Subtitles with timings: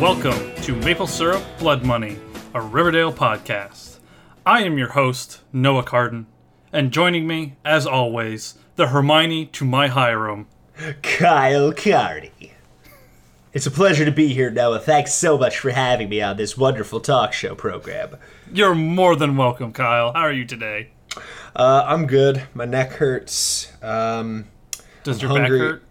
[0.00, 2.16] Welcome to Maple Syrup Blood Money,
[2.54, 3.98] a Riverdale podcast.
[4.44, 6.26] I am your host, Noah Carden,
[6.72, 10.48] and joining me, as always, the Hermione to my Hiram,
[11.02, 12.52] Kyle Cardi.
[13.52, 14.80] It's a pleasure to be here, Noah.
[14.80, 18.16] Thanks so much for having me on this wonderful talk show program.
[18.52, 20.12] You're more than welcome, Kyle.
[20.14, 20.90] How are you today?
[21.54, 22.42] Uh, I'm good.
[22.54, 23.72] My neck hurts.
[23.82, 24.46] Um,
[25.10, 25.58] Does I'm your hungry.
[25.58, 25.82] back hurt?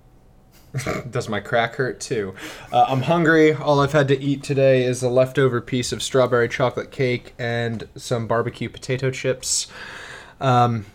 [1.12, 2.34] does my crack hurt too?
[2.72, 3.54] Uh, I'm hungry.
[3.54, 7.88] All I've had to eat today is a leftover piece of strawberry chocolate cake and
[7.96, 9.68] some barbecue potato chips,
[10.40, 10.86] um,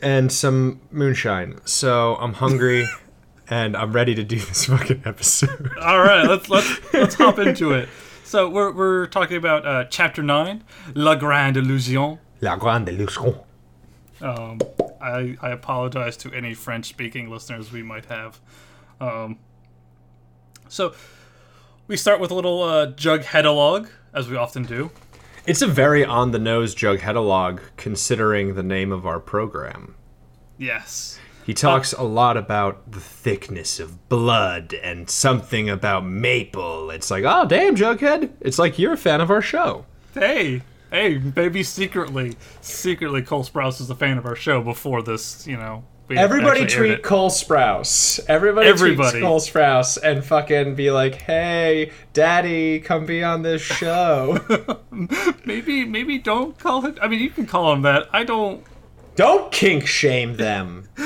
[0.00, 1.58] and some moonshine.
[1.64, 2.86] So I'm hungry,
[3.50, 5.72] and I'm ready to do this fucking episode.
[5.80, 7.88] All right, let's let's let's hop into it.
[8.24, 10.62] So we're we're talking about uh, chapter nine,
[10.94, 12.18] La Grande Illusion.
[12.40, 13.34] La grande illusion.
[14.22, 14.60] Um,
[15.00, 18.40] I I apologize to any French speaking listeners we might have.
[19.00, 19.38] Um,
[20.68, 20.94] so
[21.88, 24.90] we start with a little uh, jug headalog, as we often do.
[25.44, 29.96] It's a very on the nose jug headalog considering the name of our program.
[30.56, 31.18] Yes.
[31.44, 36.90] He talks a lot about the thickness of blood and something about maple.
[36.90, 38.30] It's like, oh, damn, Jughead.
[38.40, 39.84] It's like you're a fan of our show.
[40.14, 45.46] Hey, hey, maybe secretly, secretly, Cole Sprouse is a fan of our show before this.
[45.46, 47.02] You know, Everybody tweet.
[47.02, 48.20] Cole Sprouse.
[48.28, 49.10] Everybody, Everybody.
[49.10, 54.38] tweet Cole Sprouse and fucking be like, hey, daddy, come be on this show.
[55.44, 56.98] Maybe, maybe don't call it.
[57.02, 58.08] I mean, you can call him that.
[58.12, 58.64] I don't.
[59.16, 60.88] Don't kink shame them.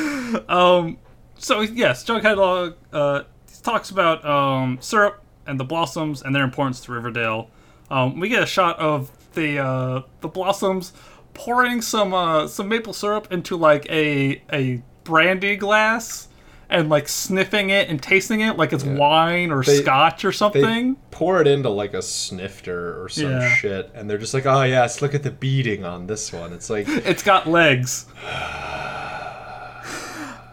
[0.49, 0.99] Um.
[1.39, 3.23] So yes, Jughead Log uh,
[3.63, 7.49] talks about um, syrup and the blossoms and their importance to Riverdale.
[7.91, 10.93] Um, we get a shot of the uh, the blossoms
[11.35, 16.27] pouring some uh, some maple syrup into like a a brandy glass
[16.69, 20.97] and like sniffing it and tasting it like it's wine or They- scotch or something.
[21.13, 23.55] pour it into like a snifter or some Yeah.
[23.55, 26.53] shit, and they're just like, oh, yes, look at the beading on this one.
[26.53, 28.07] It's like, It's got legs.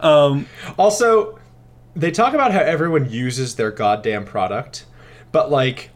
[0.00, 0.46] um.
[0.78, 1.38] Also,
[1.96, 4.86] they talk about how everyone uses their goddamn product,
[5.32, 5.90] but like,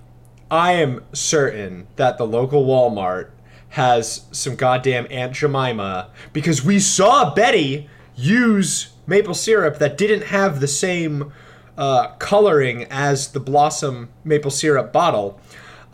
[0.50, 3.30] I am certain that the local Walmart
[3.70, 10.60] has some goddamn Aunt Jemima because we saw Betty use maple syrup that didn't have
[10.60, 11.32] the same
[11.76, 15.40] uh, coloring as the Blossom maple syrup bottle.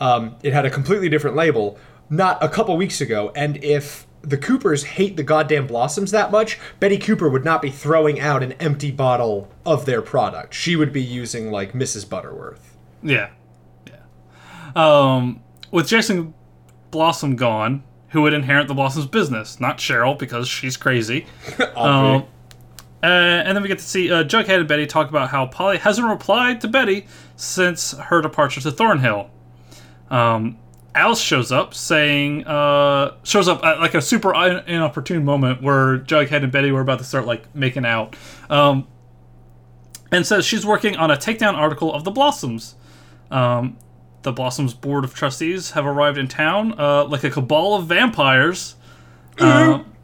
[0.01, 1.79] Um, it had a completely different label
[2.09, 6.59] not a couple weeks ago, and if the Coopers hate the goddamn Blossoms that much,
[6.81, 10.55] Betty Cooper would not be throwing out an empty bottle of their product.
[10.55, 12.09] She would be using like Mrs.
[12.09, 12.77] Butterworth.
[13.03, 13.17] Yeah.
[13.17, 13.29] Yeah.
[14.75, 16.35] Um, with Jason
[16.91, 19.61] Blossom gone, who would inherit the Blossom's business?
[19.61, 21.27] Not Cheryl, because she's crazy.
[21.77, 22.27] um,
[23.03, 25.79] uh, and then we get to see uh, Jughead and Betty talk about how Polly
[25.79, 29.31] hasn't replied to Betty since her departure to Thornhill.
[30.11, 30.59] Um,
[30.95, 35.99] Alice shows up saying, uh, shows up at like a super in- inopportune moment where
[35.99, 38.17] Jughead and Betty were about to start like making out.
[38.49, 38.87] Um,
[40.13, 42.77] and says she's working on a takedown article of the Blossoms.
[43.31, 43.77] Um,
[44.25, 48.75] the Blossoms Board of Trustees have arrived in town uh, like a cabal of vampires.
[49.39, 49.95] Um,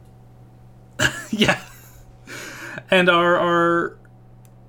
[1.31, 1.59] yeah.
[2.89, 3.97] And are, are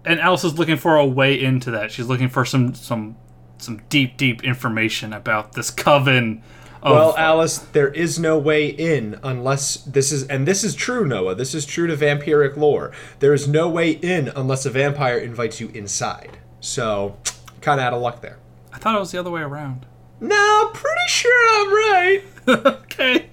[0.04, 1.92] and Alice is looking for a way into that.
[1.92, 3.16] She's looking for some some
[3.58, 6.42] some deep deep information about this coven.
[6.82, 11.06] Of, Well, Alice, there is no way in unless this is, and this is true,
[11.06, 11.36] Noah.
[11.36, 12.90] This is true to vampiric lore.
[13.20, 16.38] There is no way in unless a vampire invites you inside.
[16.58, 17.18] So,
[17.60, 18.38] kind of out of luck there.
[18.72, 19.86] I thought it was the other way around.
[20.20, 22.22] No, pretty sure I'm right.
[22.48, 23.30] okay.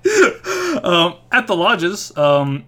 [0.84, 2.66] Um, at the lodges, um,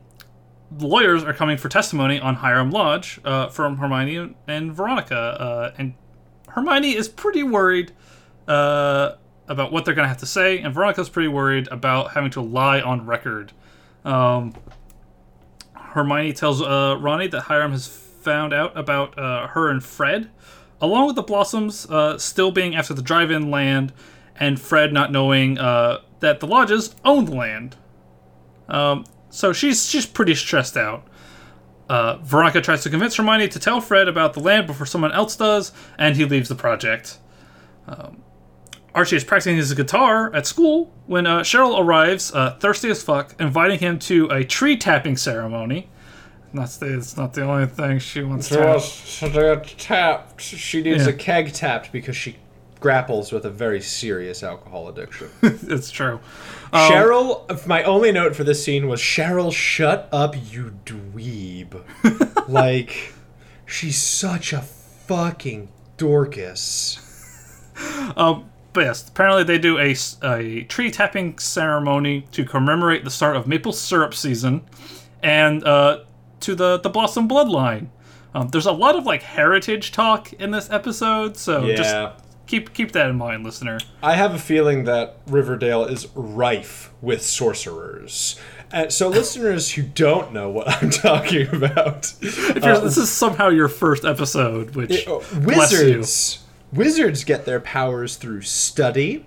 [0.77, 5.93] lawyers are coming for testimony on Hiram Lodge uh, from Hermione and Veronica, uh, and
[6.49, 7.91] Hermione is pretty worried
[8.47, 9.15] uh,
[9.47, 12.41] about what they're going to have to say, and Veronica's pretty worried about having to
[12.41, 13.53] lie on record.
[14.05, 14.53] Um,
[15.73, 20.29] Hermione tells uh, Ronnie that Hiram has found out about uh, her and Fred,
[20.81, 23.93] along with the Blossoms uh, still being after the drive-in land,
[24.39, 27.75] and Fred not knowing uh, that the lodges own the land.
[28.67, 31.07] Um, so she's she's pretty stressed out.
[31.87, 35.35] Uh, Veronica tries to convince Hermione to tell Fred about the land before someone else
[35.35, 37.17] does, and he leaves the project.
[37.87, 38.23] Um,
[38.93, 43.35] Archie is practicing his guitar at school when uh, Cheryl arrives, uh, thirsty as fuck,
[43.39, 45.89] inviting him to a tree tapping ceremony.
[46.53, 48.55] That's the, it's not the only thing she wants to.
[49.77, 50.41] tapped.
[50.41, 51.11] She needs Yeah.
[51.11, 52.37] a keg tapped because she
[52.79, 55.29] grapples with a very serious alcohol addiction.
[55.41, 56.19] it's true.
[56.73, 61.83] Um, Cheryl, my only note for this scene was Cheryl, shut up, you dweeb.
[62.49, 63.13] like,
[63.65, 66.99] she's such a fucking Dorcas.
[68.17, 73.35] Um, but yes, apparently they do a, a tree tapping ceremony to commemorate the start
[73.35, 74.61] of maple syrup season,
[75.21, 75.99] and uh,
[76.41, 77.87] to the the Blossom bloodline.
[78.33, 81.75] Um, there's a lot of like heritage talk in this episode, so Yeah.
[81.75, 83.77] just keep keep that in mind, listener.
[84.01, 88.39] I have a feeling that Riverdale is rife with sorcerers.
[88.71, 93.49] And so, listeners who don't know what I'm talking about, If you're, this is somehow
[93.49, 95.79] your first episode, which uh, bless you.
[95.87, 96.39] wizards
[96.71, 99.25] wizards get their powers through study.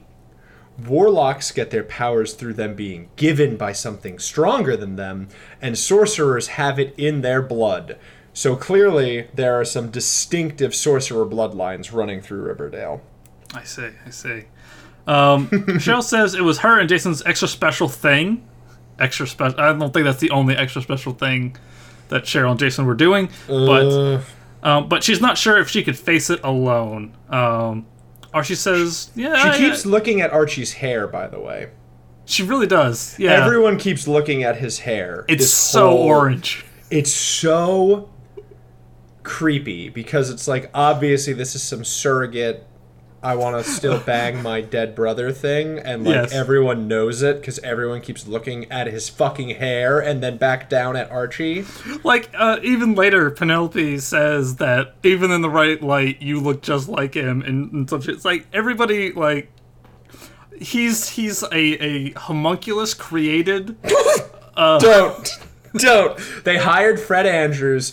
[0.78, 5.28] Warlocks get their powers through them being given by something stronger than them,
[5.62, 7.96] and sorcerers have it in their blood.
[8.32, 13.00] So clearly, there are some distinctive sorcerer bloodlines running through Riverdale.
[13.54, 14.44] I see, I see.
[15.06, 15.48] Um,
[15.78, 18.44] Cheryl says it was her and Jason's extra special thing.
[18.98, 19.60] Extra special.
[19.60, 21.56] I don't think that's the only extra special thing
[22.08, 24.20] that Cheryl and Jason were doing, but Uh,
[24.64, 27.14] um, but she's not sure if she could face it alone.
[27.28, 27.86] Um,
[28.34, 31.68] Archie says, "Yeah, she I- keeps looking at Archie's hair, by the way.
[32.26, 33.14] she really does.
[33.18, 35.24] Yeah, Everyone keeps looking at his hair.
[35.28, 36.64] it's so whole- orange.
[36.90, 38.08] It's so
[39.22, 42.66] creepy because it's like obviously this is some surrogate
[43.24, 46.32] I want to still bang my dead brother thing and like Yes.
[46.32, 50.94] everyone knows it cuz everyone keeps looking at his fucking hair and then back down
[50.96, 51.64] at Archie.
[52.04, 56.88] Like uh, even later, Penelope says that even in the right light, you look just
[56.88, 58.08] like him, and, and such.
[58.08, 59.50] It's like everybody like."
[60.60, 63.76] He's he's a, a homunculus created
[64.56, 65.38] don't
[65.76, 67.92] don't they hired fred andrews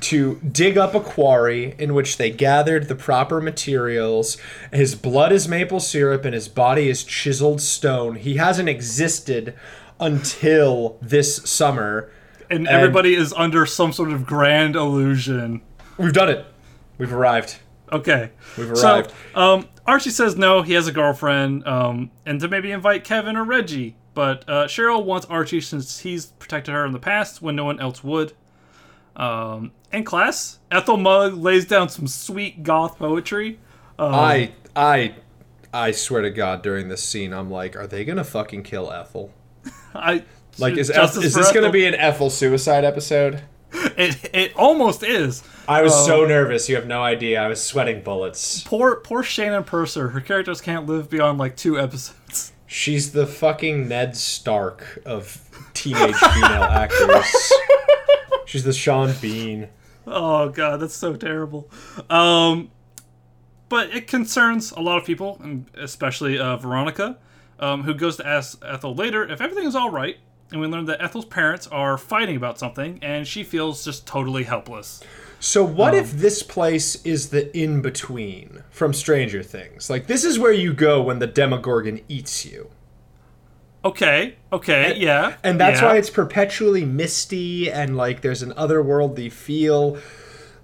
[0.00, 4.36] to dig up a quarry in which they gathered the proper materials
[4.72, 9.54] his blood is maple syrup and his body is chiseled stone he hasn't existed
[10.00, 12.10] until this summer
[12.50, 15.60] and everybody is under some sort of grand illusion.
[15.96, 16.46] we've done it
[16.98, 17.58] we've arrived
[17.92, 19.12] Okay, We've so arrived.
[19.34, 23.44] um, Archie says no, he has a girlfriend, um, and to maybe invite Kevin or
[23.44, 23.96] Reggie.
[24.14, 27.80] But uh, Cheryl wants Archie since he's protected her in the past when no one
[27.80, 28.32] else would.
[29.18, 33.58] Um, in class, Ethel Mugg lays down some sweet goth poetry.
[33.98, 35.14] Um, i i
[35.74, 39.32] i swear to god during this scene i'm like are they gonna fucking kill ethel
[39.94, 40.22] I
[40.56, 43.42] like is, is this gonna be an ethel suicide episode
[43.72, 45.42] It it almost is.
[45.66, 46.68] I was so Um, nervous.
[46.68, 47.42] You have no idea.
[47.42, 48.62] I was sweating bullets.
[48.62, 50.08] Poor poor Shannon Purser.
[50.10, 52.52] Her characters can't live beyond like two episodes.
[52.66, 55.40] She's the fucking Ned Stark of
[55.74, 57.52] teenage female actors.
[58.48, 59.68] She's the Sean Bean.
[60.06, 61.70] Oh god, that's so terrible.
[62.08, 62.70] Um,
[63.68, 67.18] but it concerns a lot of people, and especially uh, Veronica,
[67.60, 70.16] um, who goes to ask Ethel later if everything is all right.
[70.50, 74.44] And we learn that Ethel's parents are fighting about something, and she feels just totally
[74.44, 75.02] helpless.
[75.40, 79.90] So what Um, if this place is the in between from Stranger Things?
[79.90, 82.70] Like this is where you go when the Demogorgon eats you.
[83.84, 85.86] Okay, okay, yeah, And that's yeah.
[85.88, 89.98] why it's perpetually misty and like there's an otherworldly feel.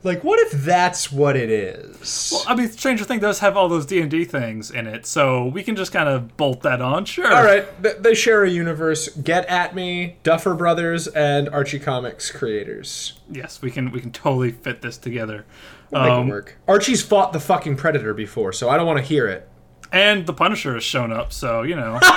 [0.03, 2.31] Like what if that's what it is?
[2.31, 5.07] Well, I mean, Stranger Things does have all those D and D things in it,
[5.07, 7.07] so we can just kind of bolt that on.
[7.07, 7.33] Sure.
[7.35, 9.09] All right, th- they share a universe.
[9.09, 13.15] Get at me, Duffer Brothers and Archie Comics creators.
[13.31, 13.93] Yes, we can.
[13.93, 15.47] We can totally fit this together.
[15.91, 16.59] Make Um, it work.
[16.69, 19.49] Archie's fought the fucking Predator before, so I don't want to hear it.
[19.95, 21.99] And the Punisher has shown up, so you know.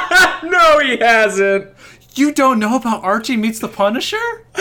[0.44, 1.74] No, he hasn't.
[2.14, 4.46] you don't know about Archie meets the Punisher?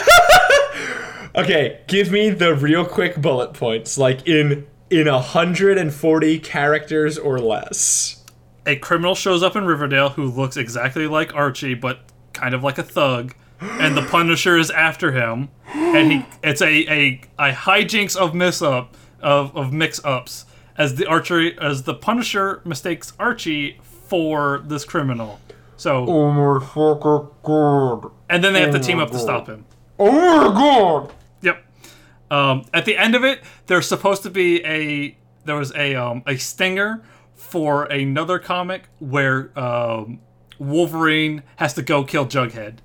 [1.37, 8.25] Okay, give me the real quick bullet points, like in in 140 characters or less.
[8.65, 12.01] A criminal shows up in Riverdale who looks exactly like Archie, but
[12.33, 15.51] kind of like a thug, and the Punisher is after him.
[15.75, 20.46] And he, it's a a, a hijinks of miss up of, of mix ups
[20.79, 25.41] as the Archery as the Punisher mistakes Archie for this criminal.
[25.77, 28.11] So Oh my fucking god!
[28.29, 29.67] and then they have to Oh team my up to stop him.
[29.99, 30.13] Oh
[30.51, 31.13] my god!
[31.43, 31.65] Yep.
[32.31, 36.23] Um, at the end of it, there's supposed to be a there was a um,
[36.27, 37.03] a stinger
[37.35, 40.21] for another comic where um,
[40.59, 42.79] Wolverine has to go kill Jughead.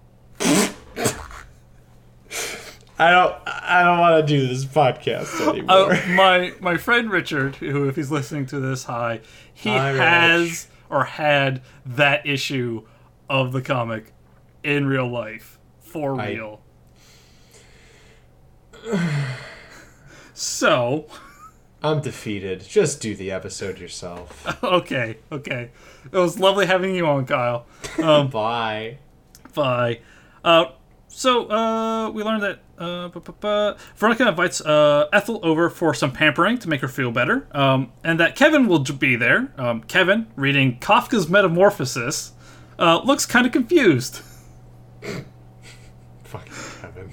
[3.02, 3.36] I don't.
[3.48, 5.94] I don't want to do this podcast anymore.
[5.94, 9.22] Uh, my my friend Richard, who if he's listening to this, hi,
[9.54, 10.00] he Hi, Rich.
[10.02, 12.86] has or had that issue
[13.30, 14.14] of the comic
[14.64, 16.62] in real life for I- real.
[20.34, 21.08] so
[21.84, 22.62] I'm defeated.
[22.62, 24.46] Just do the episode yourself.
[24.64, 25.72] okay, okay,
[26.12, 27.66] it was lovely having you on, Kyle.
[28.02, 29.00] Um, Bye.
[29.54, 30.00] Bye.
[30.46, 30.66] Uh,
[31.14, 35.94] so uh, we learned that uh, bu- bu- bu- Veronica invites uh, Ethel over for
[35.94, 39.54] some pampering to make her feel better, um, and that Kevin will be there.
[39.58, 42.32] Um, Kevin, reading Kafka's Metamorphosis,
[42.80, 44.22] uh, looks kind of confused.
[46.24, 47.12] Fucking heaven.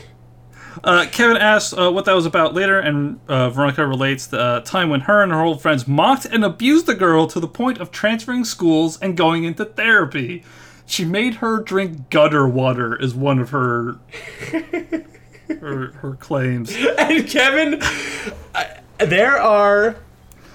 [0.85, 4.61] Uh, Kevin asks uh, what that was about later, and uh, Veronica relates the uh,
[4.61, 7.79] time when her and her old friends mocked and abused the girl to the point
[7.79, 10.45] of transferring schools and going into therapy.
[10.89, 13.99] She made her drink gutter water, is one of her
[15.49, 16.75] her, her claims.
[16.99, 17.79] And Kevin,
[18.55, 19.97] I- there are,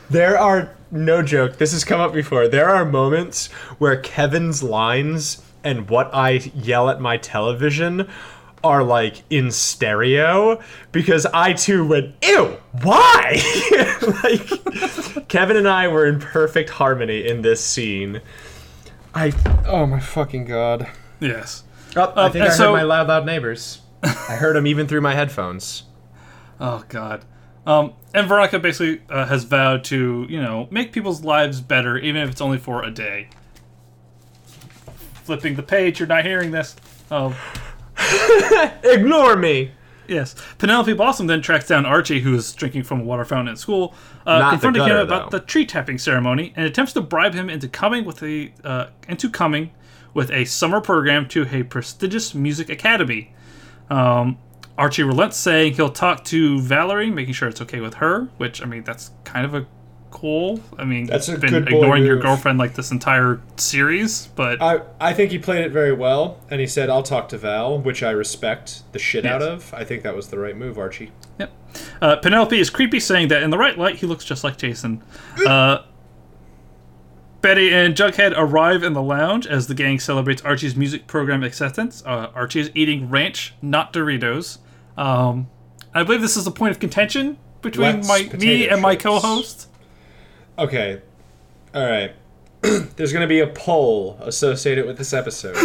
[0.10, 1.58] there are no joke.
[1.58, 2.48] This has come up before.
[2.48, 3.48] There are moments
[3.78, 8.10] where Kevin's lines and what I yell at my television
[8.64, 10.62] are like in stereo
[10.92, 13.42] because I too went, ew, why?
[14.24, 18.22] like, Kevin and I were in perfect harmony in this scene.
[19.16, 19.32] I,
[19.68, 20.88] oh my fucking god.
[21.20, 21.64] Yes.
[21.96, 23.82] Oh, I think and I heard so- my loud, loud neighbors.
[24.04, 25.84] I heard them even through my headphones.
[26.60, 27.24] Oh God.
[27.66, 32.22] Um, and Veronica basically uh, has vowed to, you know, make people's lives better, even
[32.22, 33.30] if it's only for a day.
[35.24, 36.76] Flipping the page, you're not hearing this.
[37.10, 37.34] Oh,
[38.84, 39.72] Ignore me.
[40.08, 40.36] yes.
[40.58, 43.94] Penelope Blossom then tracks down Archie, who is drinking from a water fountain at school,
[44.26, 45.40] uh, confronting him about though.
[45.40, 49.30] the tree tapping ceremony, and attempts to bribe him into coming with a uh, into
[49.30, 49.72] coming
[50.14, 53.34] with a summer program to a prestigious music academy.
[53.90, 54.38] Um,
[54.78, 58.30] Archie relents, saying he'll talk to Valerie, making sure it's okay with her.
[58.38, 59.68] Which I mean, that's kind of a
[60.14, 60.62] cool.
[60.78, 65.12] I mean, That's a been ignoring your girlfriend like this entire series, but I, I
[65.14, 68.12] think he played it very well, and he said, I'll talk to Val, which I
[68.12, 69.74] respect the shit out of.
[69.74, 71.12] I think that was the right move, Archie.
[71.40, 71.52] Yep.
[72.00, 75.04] Uh, Penelope is creepy, saying that in the right light, he looks just like Jason.
[75.46, 75.80] Uh,
[77.42, 82.04] Betty and Jughead arrive in the lounge as the gang celebrates Archie's music program acceptance.
[82.06, 84.60] Uh, Archie is eating ranch, not Doritos.
[84.96, 85.50] Um,
[85.94, 89.68] I believe this is a point of contention between Let's my me and my co-host.
[90.58, 91.02] Okay.
[91.74, 92.14] All right.
[92.62, 95.58] There's going to be a poll associated with this episode.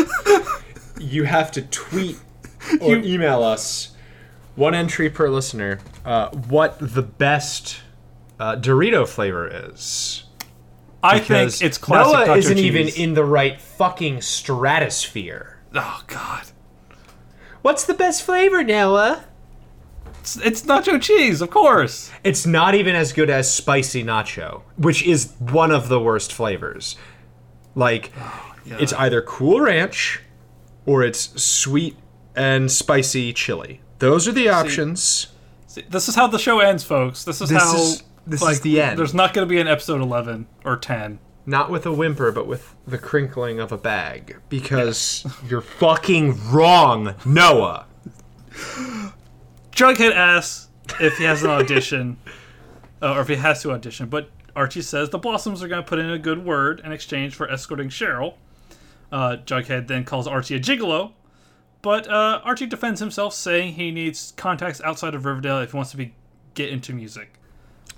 [1.00, 2.18] you have to tweet
[2.80, 3.92] or email us,
[4.56, 7.80] one entry per listener, uh, what the best
[8.40, 10.24] uh, Dorito flavor is.
[11.02, 12.64] I Because think it's classic Noah isn't cheese.
[12.64, 15.60] even in the right fucking stratosphere.
[15.74, 16.46] Oh God,
[17.62, 19.24] What's the best flavor, Noah?
[20.36, 22.10] It's, it's nacho cheese, of course.
[22.24, 26.96] It's not even as good as spicy nacho, which is one of the worst flavors.
[27.74, 28.12] Like,
[28.66, 30.20] it's either Cool Ranch
[30.86, 31.96] or it's sweet
[32.34, 33.80] and spicy chili.
[33.98, 35.28] Those are the options.
[35.66, 37.24] See, this is how the show ends, folks.
[37.24, 37.76] This is This how.
[37.76, 38.98] is- this is like, the end.
[38.98, 41.18] There's not going to be an episode 11 or 10.
[41.46, 44.36] Not with a whimper, but with the crinkling of a bag.
[44.50, 47.86] Because you're fucking wrong, Noah.
[49.78, 50.68] Jughead asks
[50.98, 52.16] if he has an audition,
[53.00, 55.88] uh, or if he has to audition, but Archie says the Blossoms are going to
[55.88, 58.34] put in a good word in exchange for escorting Cheryl.
[59.12, 61.12] Uh, Jughead then calls Archie a gigolo,
[61.80, 65.92] but uh, Archie defends himself, saying he needs contacts outside of Riverdale if he wants
[65.92, 66.12] to be
[66.54, 67.34] get into music.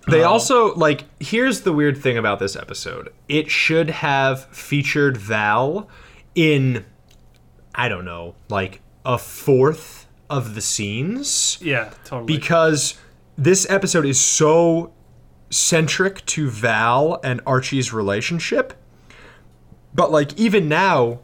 [0.07, 3.11] They also like here's the weird thing about this episode.
[3.27, 5.89] It should have featured Val
[6.35, 6.85] in
[7.75, 10.00] I don't know, like a fourth
[10.31, 12.27] of the scenes Yeah, totally.
[12.35, 12.95] because
[13.37, 14.93] this episode is so
[15.51, 18.73] centric to Val and Archie's relationship.
[19.93, 21.21] But like even now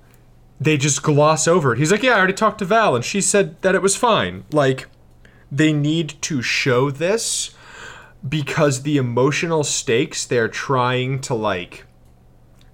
[0.61, 1.79] they just gloss over it.
[1.79, 4.45] He's like, "Yeah, I already talked to Val and she said that it was fine."
[4.53, 4.89] Like
[5.53, 7.55] they need to show this
[8.29, 11.85] because the emotional stakes they're trying to like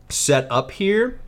[0.08, 1.20] set up here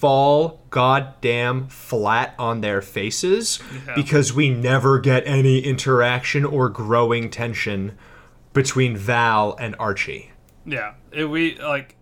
[0.00, 3.94] fall goddamn flat on their faces Yeah.
[3.96, 7.96] because we never get any interaction or growing tension
[8.52, 10.30] between Val and Archie.
[10.64, 11.96] Yeah, it, we like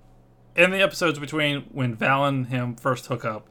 [0.54, 3.48] in the episodes between when Val and him first hook up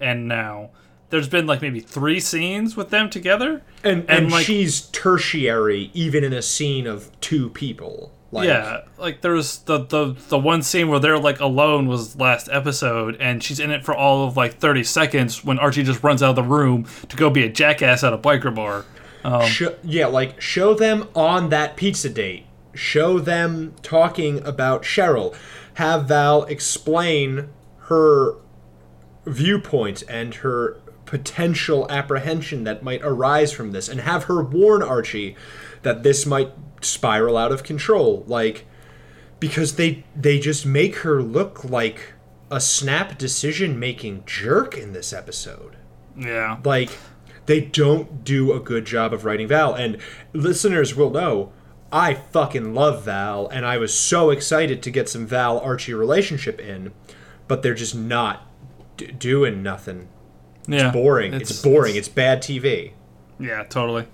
[0.00, 0.70] and now.
[1.10, 5.90] There's been like maybe three scenes with them together, And And, and, like- she's tertiary
[5.94, 8.12] even in a scene of two people.
[8.34, 12.48] Like yeah, like there's the, the the one scene where they're like alone was last
[12.50, 16.20] episode, and she's in it for all of like 30 seconds when Archie just runs
[16.20, 18.84] out of the room to go be a jackass at a biker bar.
[19.22, 22.46] Um, Sho- yeah, like show them on that pizza date.
[22.74, 25.36] Show them talking about Cheryl.
[25.74, 27.50] Have Val explain
[27.82, 28.34] her
[29.26, 35.36] viewpoint and her potential apprehension that might arise from this, and have her warn Archie
[35.84, 36.50] that this might
[36.80, 38.24] spiral out of control.
[38.26, 38.66] Like,
[39.40, 42.14] because they they just make her look like
[42.50, 45.76] a snap decision making jerk in this episode
[46.16, 46.90] Yeah, like
[47.46, 49.98] They don't do a good job of writing Val, and
[50.32, 51.52] listeners will know.
[51.92, 56.58] I fucking love Val, and I was so excited to get some Val Archie relationship
[56.60, 56.92] in,
[57.46, 58.48] but they're just not
[58.96, 60.08] d- doing nothing.
[60.66, 61.34] Yeah, Boring.
[61.34, 61.94] It's, boring.
[61.94, 62.92] It's bad TV.
[63.38, 64.06] Yeah, totally.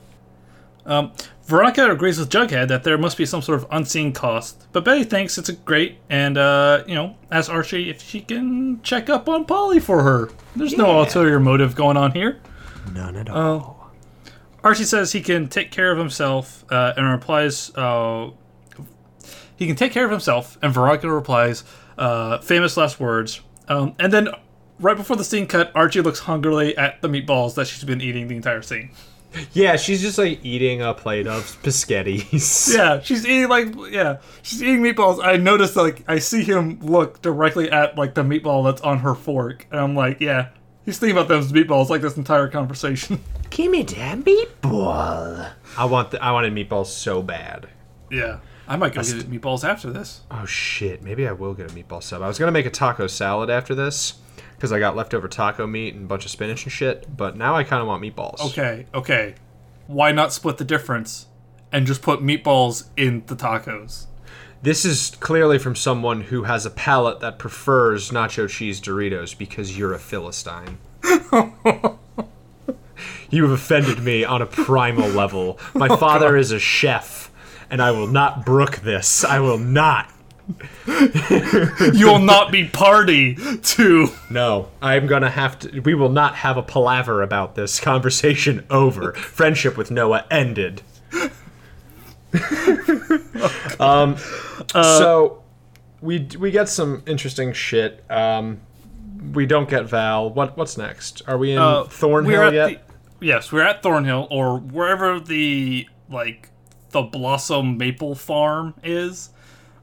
[0.87, 1.13] Um,
[1.45, 5.05] Veronica agrees with Jughead that there must be some sort of unseen cost, but Betty
[5.05, 9.29] thinks it's a great and, uh, you know, asks Archie if she can check up
[9.29, 10.31] on Polly for her.
[10.55, 12.41] There's no ulterior motive going on here.
[12.95, 13.91] None at all.
[14.63, 18.31] Archie says he can take care of himself uh, and replies, uh,
[19.57, 21.65] he can take care of himself, and Veronica replies,
[21.99, 23.41] uh, famous last words.
[23.69, 24.29] Um, and then,
[24.79, 28.29] right before the scene cut, Archie looks hungrily at the meatballs that she's been eating
[28.29, 28.91] the entire scene.
[29.53, 32.75] Yeah, she's just like eating a plate of spaghettis.
[32.77, 35.25] Yeah, she's eating like yeah, she's eating meatballs.
[35.25, 39.15] I noticed like I see him look directly at like the meatball that's on her
[39.15, 40.49] fork, and I'm like, yeah,
[40.85, 43.21] he's thinking about those meatballs like this entire conversation.
[43.51, 45.51] Give me that meatball.
[45.77, 47.69] I want the, I wanted meatballs so bad.
[48.11, 50.23] yeah, I might go get meatballs after this.
[50.31, 52.23] Oh shit, maybe I will get a meatball sub.
[52.23, 54.15] I was gonna make a taco salad after this
[54.61, 57.17] because I got leftover taco meat and a bunch of spinach and shit.
[57.17, 58.41] But now I kind of want meatballs.
[58.51, 59.35] Okay, okay,
[59.87, 61.29] why not split the difference
[61.73, 64.05] and just put meatballs in the tacos?
[64.61, 69.79] This is clearly from someone who has a palate that prefers nacho cheese Doritos because
[69.79, 70.77] you're a philistine.
[73.31, 75.59] you have offended me on a primal level.
[75.75, 77.31] My oh, father is a chef,
[77.71, 79.25] and I will not brook this.
[79.25, 80.13] I will not.
[81.95, 84.09] You will not be party to.
[84.31, 85.81] No, I'm gonna have to.
[85.81, 87.81] We will not have a palaver about this.
[87.81, 89.13] Conversation over.
[89.15, 90.83] Friendship with Noah ended.
[93.81, 94.17] um,
[94.73, 95.43] so
[96.01, 98.05] we we get some interesting shit.
[98.11, 98.61] Um,
[99.33, 100.31] we don't get Val.
[100.31, 101.23] What what's next?
[101.27, 102.89] Are we in Uh, Thornhill we're at yet?
[103.21, 106.51] The, yes, we're at Thornhill or wherever the like
[106.91, 109.31] the Blossom Maple Farm is,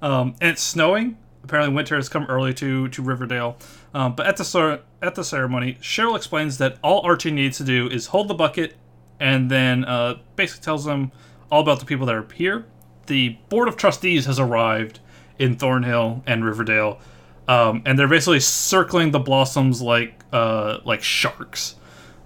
[0.01, 1.17] um, and it's snowing.
[1.43, 3.57] Apparently, winter has come early to to Riverdale.
[3.93, 7.88] Um, but at the at the ceremony, Cheryl explains that all Archie needs to do
[7.88, 8.75] is hold the bucket,
[9.19, 11.12] and then uh, basically tells them
[11.49, 12.65] all about the people that are here.
[13.07, 14.99] The board of trustees has arrived
[15.39, 16.99] in Thornhill and Riverdale,
[17.47, 21.75] um, and they're basically circling the blossoms like uh, like sharks.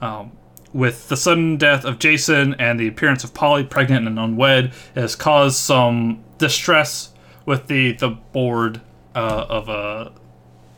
[0.01, 0.31] Um,
[0.73, 5.15] with the sudden death of Jason and the appearance of Polly, pregnant and unwed, has
[5.15, 7.10] caused some distress
[7.45, 8.81] with the the board
[9.15, 10.09] uh, of uh,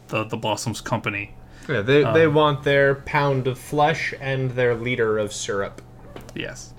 [0.08, 1.34] the the Blossoms company.
[1.70, 5.82] Yeah, they they want their pound of flesh and their liter of syrup.
[6.36, 6.74] Yes.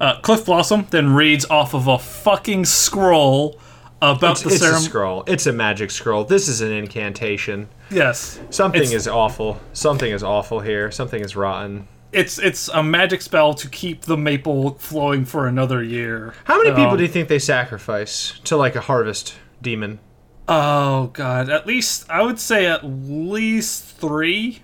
[0.00, 3.58] Uh, Cliff Blossom then reads off of a fucking scroll
[4.00, 4.84] about It's, the it's a ceremony.
[4.84, 5.24] scroll.
[5.26, 6.24] It's a magic scroll.
[6.24, 7.68] This is an incantation.
[7.90, 8.38] Yes.
[8.50, 9.60] Something is awful.
[9.72, 10.92] Something is awful here.
[10.92, 11.88] Something is rotten.
[12.12, 16.32] It's it's a magic spell to keep the maple flowing for another year.
[16.44, 20.00] How many people Um, do you think they sacrifice to like a harvest demon?
[20.48, 24.62] Oh god, at least I would say at least three,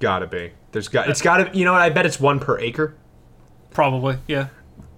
[0.00, 0.52] Gotta be.
[0.72, 1.08] There's got.
[1.08, 1.56] It's uh, gotta.
[1.56, 1.80] You know what?
[1.80, 2.94] I bet it's one per acre.
[3.70, 4.18] probably.
[4.26, 4.48] Yeah,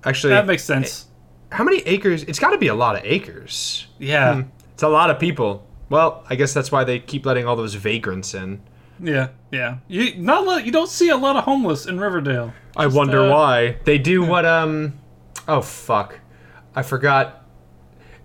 [0.04, 1.06] Actually, that makes sense.
[1.52, 2.24] Eh, how many acres?
[2.24, 3.86] It's got to be a lot of acres.
[3.98, 4.48] Yeah, hmm.
[4.74, 5.66] It's a lot of people.
[5.88, 8.60] Well, I guess that's why they keep letting all those vagrants in.
[9.02, 9.78] Yeah, yeah.
[9.88, 12.52] You not lot, you don't see a lot of homeless in Riverdale.
[12.76, 14.44] I wonder uh, why they do what.
[14.46, 14.98] Um.
[15.48, 16.20] Oh fuck!
[16.74, 17.36] I forgot.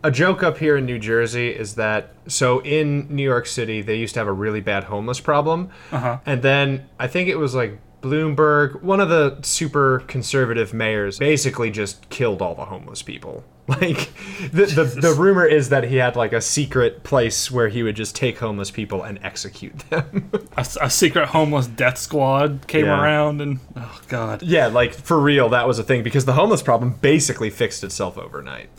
[0.04, 3.96] A joke up here in New Jersey is that so in New York City they
[3.96, 6.20] used to have a really bad homeless problem, Uh-huh.
[6.28, 11.72] and then I think it was like Bloomberg, one of the super conservative mayors, basically
[11.72, 13.44] just killed all the homeless people.
[13.68, 14.14] Like
[14.52, 17.96] the the, the rumor is that he had like a secret place where he would
[17.96, 20.30] just take homeless people and execute them.
[20.56, 23.02] A, a secret homeless death squad came Yeah.
[23.02, 24.44] around, and oh god.
[24.44, 28.20] yeah, like for real, that was a thing because the homeless problem basically fixed itself
[28.20, 28.70] overnight.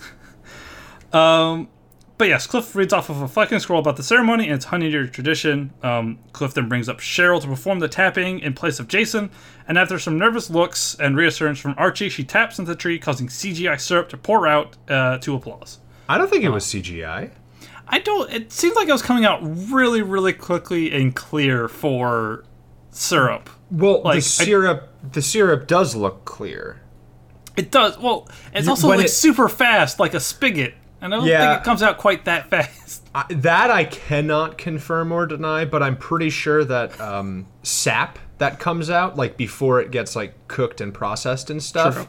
[1.12, 1.66] Um,
[2.18, 4.92] but yes, Cliff reads off of a fucking scroll about the ceremony and its hundred
[4.92, 5.72] year tradition.
[5.82, 9.30] Um, Cliff then brings up Cheryl to perform the tapping in place of Jason,
[9.68, 13.28] and after some nervous looks and reassurance from Archie, she taps into the tree, causing
[13.28, 15.78] CGI syrup to pour out uh, to applause.
[16.08, 17.30] I don't think it was CGI.
[17.88, 18.32] I don't.
[18.32, 22.44] It seems like it was coming out really, really quickly and clear for
[22.90, 23.48] syrup.
[23.70, 26.80] Well, Like, the syrup, the syrup does look clear.
[27.56, 27.98] It does.
[27.98, 30.74] Well, it's also when like it- super fast, like a spigot.
[31.06, 31.50] And I don't Yeah.
[31.52, 33.08] think it comes out quite that fast.
[33.14, 38.58] I, that I cannot confirm or deny, but I'm pretty sure that um, sap that
[38.60, 42.06] comes out like before it gets like cooked and processed and stuff True.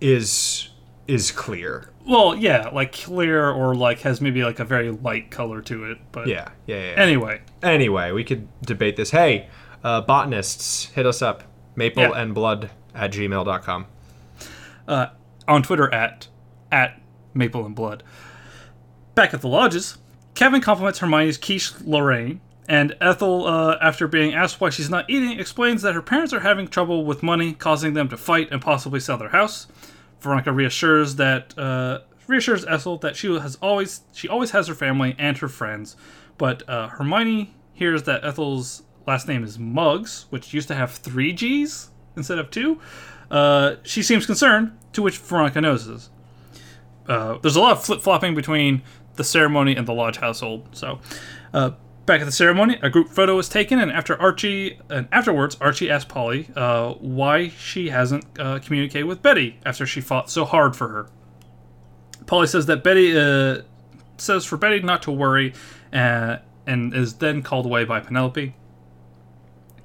[0.00, 0.68] is
[1.08, 1.88] is clear.
[2.06, 5.98] Well, yeah, like clear or like has maybe like a very light color to it.
[6.12, 6.82] But Yeah, yeah, yeah.
[6.90, 6.96] yeah.
[6.96, 9.10] Anyway, anyway, we could debate this.
[9.10, 9.48] Hey,
[9.82, 11.44] uh, botanists, hit us up.
[11.76, 12.12] Maple Yeah.
[12.20, 13.86] and blood at gmail.com.
[14.88, 15.06] uh,
[15.48, 16.28] on Twitter at
[16.70, 17.00] at
[17.34, 18.02] Maple and Blood.
[19.14, 19.98] Back at the lodges,
[20.34, 25.38] Kevin compliments Hermione's quiche Lorraine, and Ethel, uh, after being asked why she's not eating,
[25.38, 29.00] explains that her parents are having trouble with money, causing them to fight and possibly
[29.00, 29.66] sell their house.
[30.20, 35.14] Veronica reassures that uh, reassures Ethel that she has always she always has her family
[35.18, 35.96] and her friends,
[36.38, 41.32] but uh, Hermione hears that Ethel's last name is Muggs, which used to have three
[41.32, 42.80] G's instead of two.
[43.30, 46.10] Uh, she seems concerned, to which Veronica notices.
[47.06, 48.82] Uh, there's a lot of flip flopping between
[49.14, 50.68] the ceremony and the lodge household.
[50.72, 51.00] So,
[51.52, 51.72] uh,
[52.06, 55.90] back at the ceremony, a group photo is taken, and after Archie and afterwards, Archie
[55.90, 60.74] asks Polly uh, why she hasn't uh, communicated with Betty after she fought so hard
[60.76, 61.08] for her.
[62.26, 63.62] Polly says that Betty uh,
[64.16, 65.54] says for Betty not to worry,
[65.92, 68.54] uh, and is then called away by Penelope.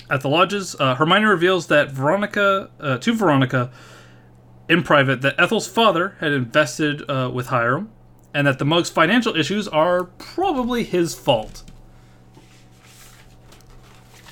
[0.09, 2.69] At the lodges, uh, Hermione reveals that Veronica
[3.01, 3.71] to Veronica
[4.69, 7.01] in private that Ethel's father had invested
[7.33, 7.91] with Hiram,
[8.37, 11.63] and that the Mug's financial issues are probably his fault.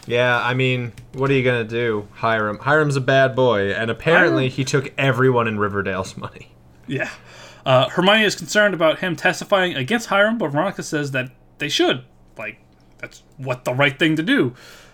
[0.05, 2.59] Yeah, I mean, what are you gonna do, Hiram?
[2.59, 6.51] Hiram's a bad boy, and apparently Hiram- he took everyone in Riverdale's money.
[6.85, 7.09] Yeah.
[7.65, 12.03] Uh, Hermione is concerned about him testifying against Hiram, but Veronica says that they should.
[12.37, 12.59] Like,
[12.99, 14.53] that's what the right thing to do.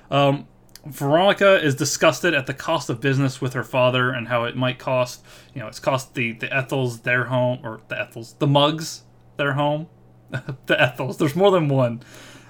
[0.10, 0.48] Um,
[0.86, 4.80] Veronica is disgusted at the cost of business with her father and how it might
[4.80, 9.04] cost, you know, it's cost the, the Ethels their home, or the Ethels, the Mugs
[9.38, 9.88] their home.
[10.30, 12.02] the Ethels, there's more than one.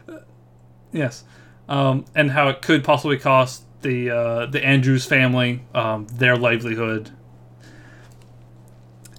[0.07, 0.19] Uh,
[0.93, 1.23] yes.
[1.67, 7.11] Um, and how it could possibly cost the uh, the Andrews family um, their livelihood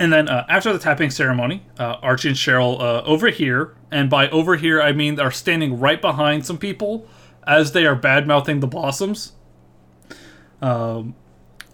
[0.02, 4.28] and then uh, after the tapping ceremony, uh, Archie and Cheryl uh, overhear, and by
[4.30, 7.06] overhear I mean are standing right behind some people
[7.46, 9.32] as they are bad mouthing the Blossoms.
[10.60, 11.14] Um,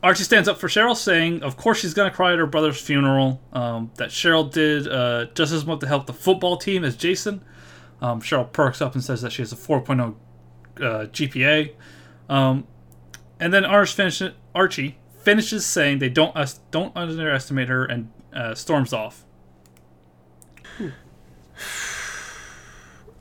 [0.03, 3.41] Archie stands up for Cheryl, saying, "Of course she's gonna cry at her brother's funeral.
[3.53, 7.43] Um, that Cheryl did uh, just as much to help the football team as Jason."
[8.01, 10.15] Um, Cheryl perks up and says that she has a 4.0
[10.81, 11.75] uh, GPA.
[12.29, 12.67] Um,
[13.41, 14.23] and then finish,
[14.55, 19.25] Archie finishes saying they don't us don't underestimate her and uh, storms off.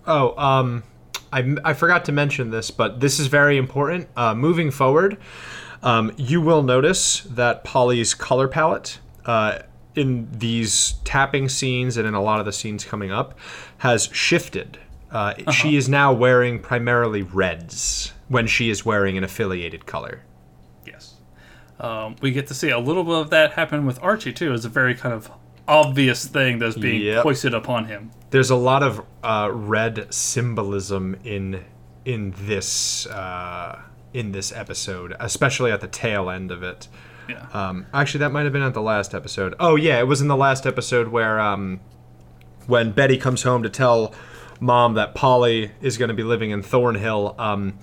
[0.10, 0.83] Oh, um,
[1.32, 4.08] I, I forgot to mention this, but this is very important.
[4.16, 5.18] Uh, moving forward,
[5.84, 9.60] um, you will notice that Polly's color palette uh,
[9.96, 13.38] in these tapping scenes and in a lot of the scenes coming up
[13.80, 14.78] has shifted.
[15.12, 20.24] Uh, She is now wearing primarily reds when she is wearing an affiliated color.
[20.86, 21.16] Yes,
[21.80, 24.54] um, we get to see a little bit of that happen with Archie too.
[24.54, 25.32] It's a very kind of
[25.67, 27.23] obvious thing that's being Yep.
[27.23, 28.12] hoisted upon him.
[28.30, 31.63] There's a lot of uh, red symbolism in
[32.06, 33.82] in this uh,
[34.13, 36.88] in this episode, especially at the tail end of it.
[37.30, 37.45] Yeah.
[37.53, 39.53] Um, actually, that might have been at the last episode.
[39.60, 41.80] Oh yeah, it was in the last episode where um,
[42.67, 44.13] when Betty comes home to tell
[44.60, 47.36] mom that Polly is going to be living in Thornhill.
[47.38, 47.77] Um,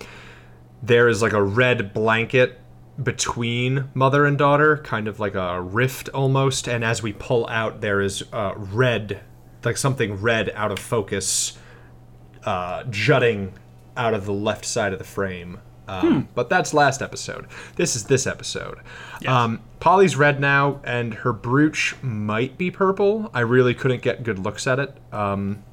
[0.83, 2.59] there is like a red blanket
[3.01, 6.67] between mother and daughter, kind of like a rift almost.
[6.67, 9.21] And as we pull out, there is uh, red,
[9.63, 11.57] like something red out of focus,
[12.45, 13.53] uh, jutting
[13.97, 15.59] out of the left side of the frame.
[15.87, 17.45] Um, But that's last episode.
[17.75, 18.79] This is this episode.
[19.27, 23.29] Um, Polly's red now, and her brooch might be purple.
[23.33, 24.97] I really couldn't get good looks at it.
[25.11, 25.63] Um,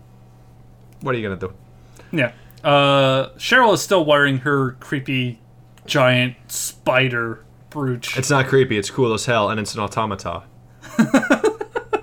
[1.01, 1.55] what are you gonna do?
[2.13, 2.33] Yeah.
[2.63, 5.41] Uh, Cheryl is still wearing her creepy
[5.87, 8.17] giant spider brooch.
[8.17, 8.79] It's not creepy.
[8.79, 10.45] It's cool as hell, and it's an automata.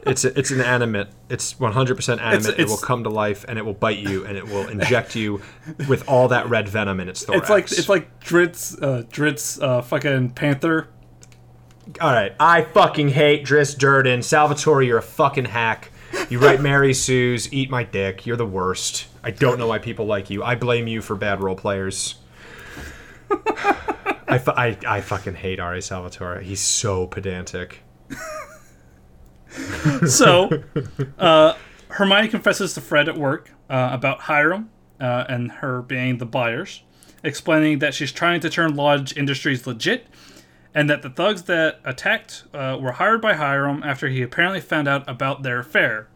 [0.05, 1.09] it's a, it's an animate.
[1.29, 2.45] It's 100% animate.
[2.47, 5.15] it it's- will come to life, and it will bite you, and it will inject
[5.15, 5.41] you
[5.87, 7.41] with all that red venom in its thorax.
[7.41, 10.87] It's like it's like Drizzt, uh, Drizzt, uh, fucking panther.
[12.01, 12.33] all right.
[12.39, 14.23] I fucking hate Drizzt Do'Urden.
[14.23, 15.91] Salvatore, you're a fucking hack.
[16.29, 18.25] You write Mary Sue's, eat my dick.
[18.25, 19.07] You're the worst.
[19.23, 20.43] I don't know why people like you.
[20.43, 22.15] I blame you for bad role players.
[24.27, 25.81] I, fu- I, I fucking hate R.A.
[25.81, 26.41] Salvatore.
[26.41, 27.81] He's so pedantic.
[30.07, 30.49] So,
[31.17, 31.55] uh,
[31.89, 36.83] Hermione confesses to Fred at work uh, about Hiram uh, and her being the buyers,
[37.23, 40.07] explaining that she's trying to turn Lodge Industries legit,
[40.73, 44.87] and that the thugs that attacked uh, were hired by Hiram after he apparently found
[44.87, 46.07] out about their affair.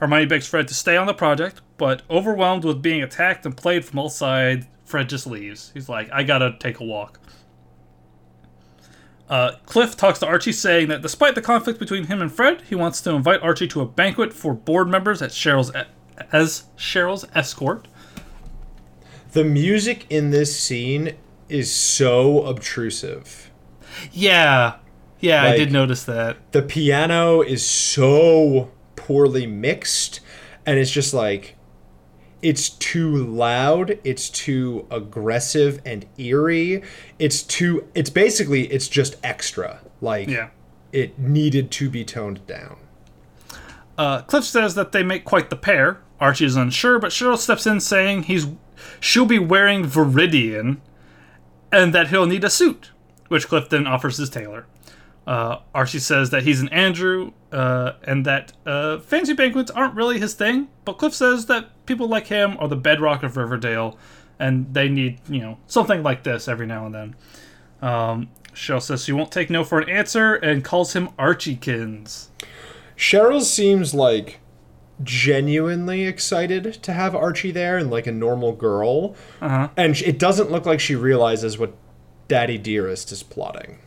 [0.00, 3.84] Hermione begs Fred to stay on the project, but overwhelmed with being attacked and played
[3.84, 5.70] from all sides, Fred just leaves.
[5.72, 7.20] He's like, I gotta take a walk.
[9.28, 12.74] Uh, Cliff talks to Archie, saying that despite the conflict between him and Fred, he
[12.74, 15.70] wants to invite Archie to a banquet for board members at Cheryl's
[16.32, 17.86] as Cheryl's escort.
[19.32, 21.14] The music in this scene
[21.48, 23.52] is so obtrusive.
[24.10, 24.78] Yeah,
[25.20, 26.38] yeah, I did notice that.
[26.50, 30.20] The piano is so poorly mixed,
[30.66, 31.56] and it's just like
[32.42, 36.82] it's too loud, it's too aggressive and eerie.
[37.18, 39.80] It's too it's basically it's just extra.
[40.00, 40.48] Like Yeah.
[40.92, 42.76] it needed to be toned down.
[43.98, 46.00] Uh, Cliff says that they make quite the pair.
[46.18, 48.46] Archie is unsure, but Cheryl steps in saying he's
[48.98, 50.78] she'll be wearing Viridian,
[51.70, 52.90] and that he'll need a suit,
[53.28, 54.64] which Cliff then offers his tailor.
[55.26, 60.18] Uh, Archie says that he's an Andrew, uh, and that uh, fancy banquets aren't really
[60.18, 60.68] his thing.
[60.84, 63.98] But Cliff says that people like him are the bedrock of Riverdale,
[64.38, 67.16] and they need you know something like this every now and then.
[67.82, 72.28] Um, Cheryl says she won't take no for an answer and calls him Archiekins.
[72.96, 74.40] Cheryl seems like
[75.02, 79.14] genuinely excited to have Archie there and like a normal girl.
[79.40, 79.68] Uh-huh.
[79.76, 81.74] And it doesn't look like she realizes what
[82.28, 83.78] Daddy Dearest is plotting.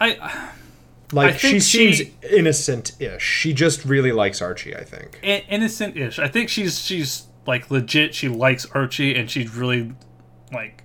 [0.00, 0.50] I
[1.12, 3.22] Like I she seems she- innocent-ish.
[3.22, 5.18] She just really likes Archie, I think.
[5.22, 6.18] innocent-ish.
[6.18, 8.14] I think she's she's like legit.
[8.14, 9.92] She likes Archie, and she's really
[10.52, 10.82] like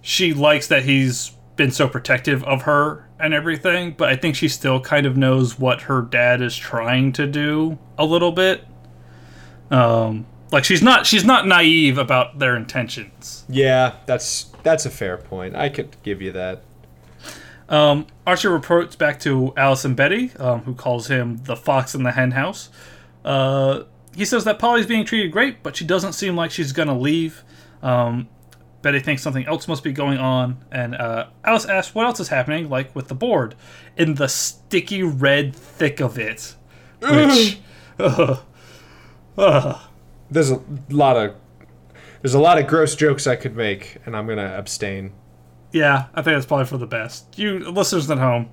[0.00, 3.92] she likes that he's been so protective of her and everything.
[3.96, 7.78] But I think she still kind of knows what her dad is trying to do
[7.96, 8.64] a little bit.
[9.70, 13.44] Um, like she's not she's not naive about their intentions.
[13.48, 15.54] Yeah, that's that's a fair point.
[15.56, 16.62] I could give you that.
[17.72, 22.02] Um, Archie reports back to Alice and Betty, um, who calls him the fox in
[22.02, 22.68] the hen house.
[23.24, 26.96] Uh, he says that Polly's being treated great, but she doesn't seem like she's gonna
[26.96, 27.42] leave.
[27.82, 28.28] Um,
[28.82, 32.28] Betty thinks something else must be going on, and uh, Alice asks what else is
[32.28, 33.54] happening, like with the board,
[33.96, 36.54] in the sticky red thick of it.
[37.00, 37.58] Which,
[39.38, 39.78] uh,
[40.30, 41.36] There's a lot of
[42.20, 45.12] there's a lot of gross jokes I could make, and I'm gonna abstain.
[45.72, 47.38] Yeah, I think that's probably for the best.
[47.38, 48.50] You listeners at home,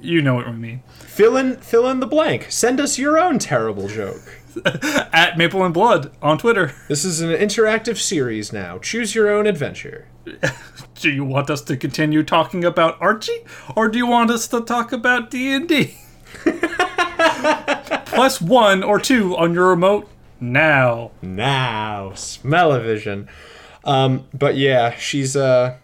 [0.00, 0.82] you know what we mean.
[0.90, 2.46] Fill in fill in the blank.
[2.50, 4.40] Send us your own terrible joke.
[5.12, 6.72] At Maple and Blood on Twitter.
[6.88, 8.78] This is an interactive series now.
[8.78, 10.06] Choose your own adventure.
[10.94, 13.44] Do you want us to continue talking about Archie,
[13.74, 15.98] or do you want us to talk about D and D?
[18.06, 20.08] Plus one or two on your remote
[20.40, 21.10] now.
[21.20, 23.28] Now, smell-o-vision.
[23.84, 25.76] Um, but yeah, she's uh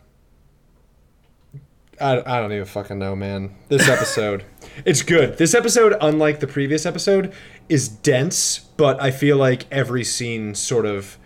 [2.01, 3.55] I, I don't even fucking know, man.
[3.69, 4.45] This episode,
[4.85, 5.37] it's good.
[5.37, 7.33] This episode, unlike the previous episode,
[7.69, 11.19] is dense, but I feel like every scene sort of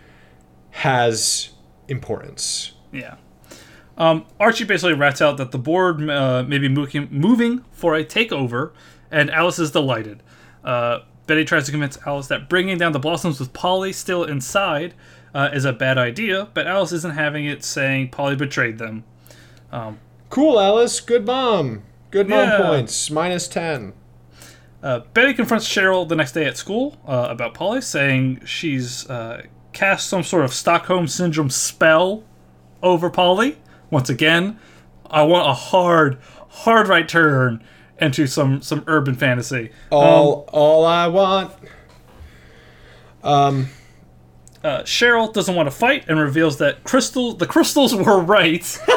[0.71, 1.49] has
[1.87, 2.73] importance.
[2.91, 3.15] Yeah.
[3.97, 8.03] Um, Archie basically rats out that the board uh, may be moving, moving for a
[8.03, 8.71] takeover,
[9.09, 10.21] and Alice is delighted.
[10.63, 14.93] Uh, Betty tries to convince Alice that bringing down the Blossoms with Polly still inside
[15.33, 19.05] uh, is a bad idea, but Alice isn't having it, saying Polly betrayed them.
[20.29, 20.99] Cool, Alice.
[20.99, 21.83] Good mom.
[22.11, 22.57] Good mom Yeah.
[22.61, 23.09] points.
[23.09, 23.93] Minus 10.
[24.83, 29.43] Uh, Betty confronts Cheryl the next day at school uh, about Polly, saying she's uh,
[29.73, 32.23] cast some sort of Stockholm Syndrome spell
[32.83, 33.57] over Polly.
[33.89, 34.59] Once again,
[35.09, 37.63] I want a hard, hard right turn
[37.99, 39.71] into some some urban fantasy.
[39.91, 41.53] All all I want.
[43.23, 48.63] Uh, Cheryl doesn't want to fight and reveals that crystal the crystals were right.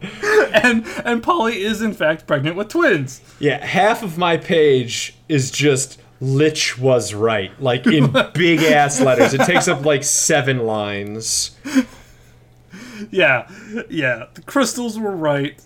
[0.22, 3.20] and and Polly is in fact pregnant with twins.
[3.38, 9.34] Yeah, half of my page is just Lich was right, like in big ass letters.
[9.34, 11.56] It takes up like seven lines.
[13.10, 13.48] Yeah,
[13.88, 14.26] yeah.
[14.34, 15.60] The crystals were right.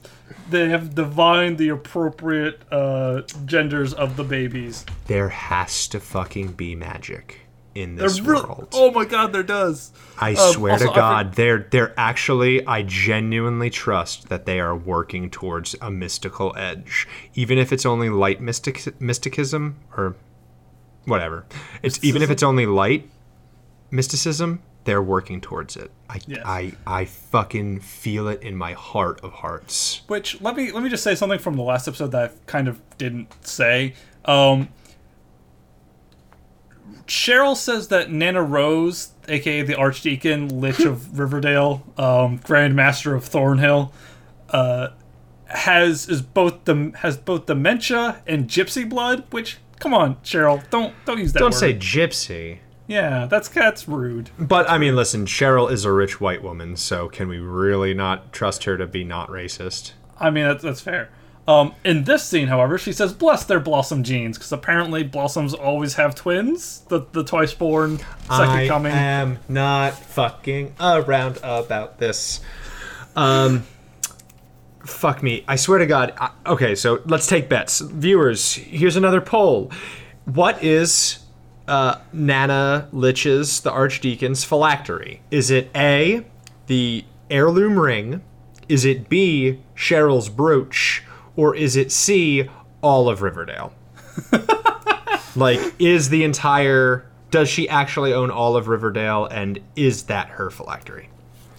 [0.50, 4.84] They have divined the appropriate uh, genders of the babies.
[5.06, 7.41] There has to fucking be magic
[7.74, 8.68] in this world.
[8.72, 9.92] oh my god, there does.
[10.18, 12.66] I Um, swear also, to God, they're they're actually.
[12.66, 18.10] I genuinely trust that they are working towards a mystical edge, even if it's only
[18.10, 20.14] light mystic mysticism or
[21.06, 21.46] whatever.
[21.82, 23.08] It's even if it's only light
[23.90, 24.62] mysticism.
[24.84, 25.92] They're working towards it.
[26.10, 26.42] I, Yes.
[26.44, 30.02] I I fucking feel it in my heart of hearts.
[30.08, 32.66] Which let me let me just say something from the last episode that I kind
[32.66, 33.94] of didn't say.
[34.24, 34.70] Um,
[37.12, 43.22] Cheryl says that Nana Rose, aka the Archdeacon Lich of Riverdale, um, Grand Master of
[43.22, 43.92] Thornhill,
[44.48, 44.88] uh,
[45.44, 49.24] has is both the has both dementia and gypsy blood.
[49.30, 51.40] Which come on, Cheryl, don't don't use that.
[51.40, 51.58] Don't word.
[51.58, 52.60] say gypsy.
[52.88, 54.30] yeah, that's that's rude.
[54.38, 58.32] But I mean, listen, Cheryl is a rich white woman, so can we really not
[58.32, 59.92] trust her to be not racist?
[60.18, 61.10] I mean, that's, that's fair.
[61.48, 65.94] Um, in this scene, however, she says, "Bless their Blossom genes," because apparently Blossoms always
[65.94, 66.82] have twins.
[66.88, 68.92] The the twice born, second I coming.
[68.92, 72.40] I am not fucking around about this.
[73.16, 73.64] Um,
[74.86, 75.44] fuck me.
[75.48, 76.14] I swear to God.
[76.16, 77.80] I, okay, so let's take bets.
[77.80, 79.72] Viewers, here's another poll.
[80.24, 81.18] What is
[81.66, 85.22] uh, Nana Lich's, the Archdeacon's phylactery?
[85.32, 86.24] Is it A,
[86.68, 88.22] the heirloom ring?
[88.68, 91.02] Is it B, Cheryl's brooch?
[91.36, 92.48] Or is it C,
[92.82, 93.72] all of Riverdale?
[95.36, 97.06] like, is the entire.
[97.30, 101.08] Does she actually own all of Riverdale, and is that her phylactery?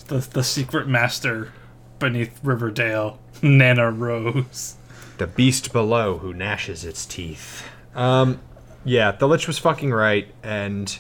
[0.08, 1.52] The, the secret master
[1.98, 4.76] beneath Riverdale, Nana Rose.
[5.18, 7.64] The beast below who gnashes its teeth.
[7.96, 8.40] Um,
[8.86, 11.00] yeah, the Lich was fucking right, and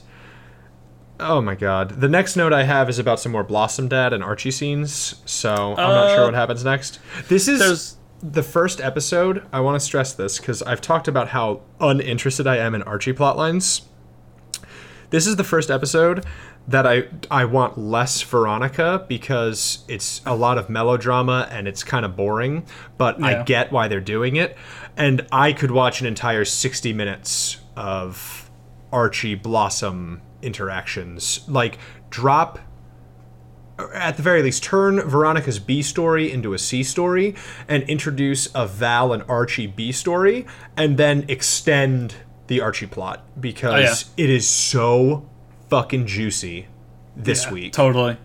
[1.19, 2.01] oh my god.
[2.01, 5.53] The next note I have is about some more Blossom Dad and Archie scenes, so
[5.53, 6.99] I'm not sure Uh, what happens next.
[7.27, 9.45] This is the first episode.
[9.51, 13.13] I want to stress this because I've talked about how uninterested I am in Archie
[13.13, 13.81] plotlines.
[15.09, 16.25] This is the first episode
[16.67, 22.05] that I I want less Veronica because it's a lot of melodrama and it's kind
[22.05, 22.65] of boring,
[22.97, 24.57] but I get why they're doing it.
[24.95, 28.49] And I could watch an entire 60 minutes of
[28.91, 31.41] Archie Blossom interactions.
[31.47, 31.77] Like
[32.09, 32.59] drop
[33.93, 37.36] at the very least turn Veronica's B story into a C story
[37.67, 40.45] and introduce a Val and Archie B story
[40.77, 42.15] and then extend
[42.47, 45.27] the Archie plot because oh, it is so
[45.69, 46.67] fucking juicy
[47.15, 47.73] this Yeah, week.
[47.73, 48.17] Totally.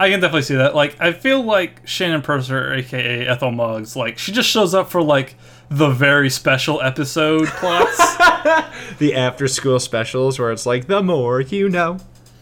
[0.00, 0.76] I can definitely see that.
[0.76, 5.02] Like, I feel like Shannon Purser, aka Ethel Muggs, like she just shows up for
[5.02, 5.34] like
[5.68, 7.96] the very special episode plots.
[8.98, 11.98] the after school specials where it's like the more you know.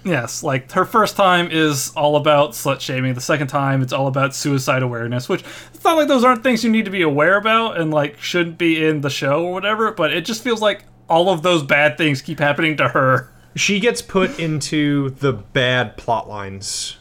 [0.07, 3.15] Yes, like her first time is all about slut shaming.
[3.15, 5.29] The second time, it's all about suicide awareness.
[5.29, 8.19] Which it's not like those aren't things you need to be aware about and like
[8.21, 9.91] shouldn't be in the show or whatever.
[9.93, 13.33] But it just feels like all of those bad things keep happening to her.
[13.55, 16.99] She gets put into the bad plot lines.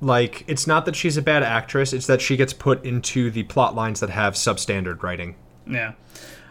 [0.00, 3.44] Like it's not that she's a bad actress, it's that she gets put into the
[3.44, 5.36] plot lines that have substandard writing.
[5.66, 5.92] Yeah.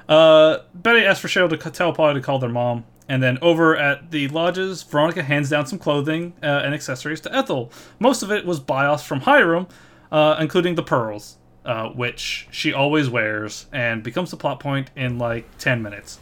[0.07, 2.85] Uh, Betty asks for Cheryl to tell Polly to call their mom.
[3.11, 7.35] And then over at the lodges, Veronica hands down some clothing uh, and accessories to
[7.35, 7.69] Ethel.
[7.99, 9.67] Most of it was buy-offs from Hiram,
[10.13, 15.17] uh, including the pearls, uh, which she always wears and becomes a plot point in
[15.17, 16.19] like 10 minutes.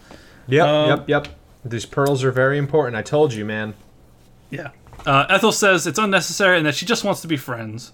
[0.47, 1.27] Yep, Um, yep, yep.
[1.63, 2.95] These pearls are very important.
[2.97, 3.75] I told you, man.
[4.49, 4.71] Yeah.
[5.05, 7.93] Uh, Ethel says it's unnecessary and that she just wants to be friends.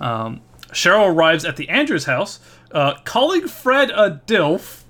[0.00, 0.40] Um,
[0.72, 2.40] Cheryl arrives at the Andrews house,
[2.72, 4.82] uh, calling Fred a DILF.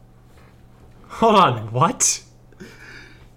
[1.09, 2.23] Hold on, what?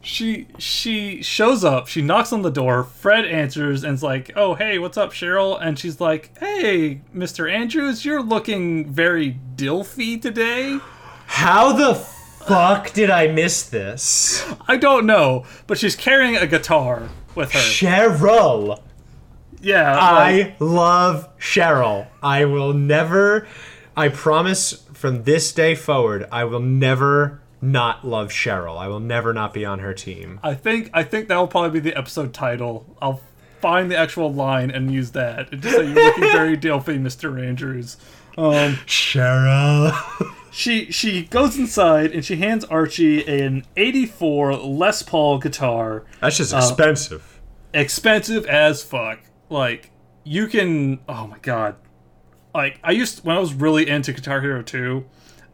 [0.06, 1.88] She she shows up.
[1.88, 2.84] She knocks on the door.
[2.84, 7.52] Fred answers and's like, "Oh hey, what's up, Cheryl?" And she's like, "Hey, Mr.
[7.52, 10.80] Andrews, you're looking very dilfy today."
[11.26, 14.46] How the fuck did I miss this?
[14.68, 17.60] I don't know, but she's carrying a guitar with her.
[17.60, 18.80] Cheryl.
[19.60, 22.06] Yeah, like- I love Cheryl.
[22.22, 23.48] I will never,
[23.98, 28.78] I promise from this day forward, I will never not love Cheryl.
[28.78, 30.40] I will never not be on her team.
[30.44, 32.86] I think I think that will probably be the episode title.
[33.02, 33.22] I'll
[33.62, 35.52] find the actual line and use that.
[35.52, 37.44] And just say you're looking very dilfy, Mr.
[37.44, 37.98] Andrews.
[38.38, 39.96] Um, Cheryl.
[40.52, 46.04] she she goes inside and she hands Archie an '84 Les Paul guitar.
[46.22, 47.42] That's just expensive.
[47.74, 49.20] expensive as fuck.
[49.50, 49.92] Like
[50.24, 51.76] you can oh my god.
[52.54, 55.06] Like I used when I was really into Guitar Hero 2,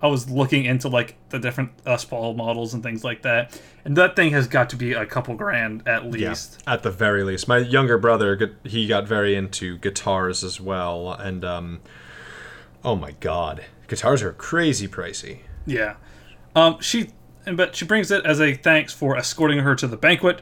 [0.02, 3.60] I was looking into like the different Les Paul models and things like that.
[3.86, 6.62] And that thing has got to be a couple grand at least.
[6.66, 11.46] At the very least, my younger brother, he got very into guitars as well, and
[11.46, 11.82] um,
[12.84, 15.40] oh my god, guitars are crazy pricey.
[15.66, 15.96] Yeah.
[16.56, 17.12] Um she
[17.46, 20.42] and but she brings it as a thanks for escorting her to the banquet.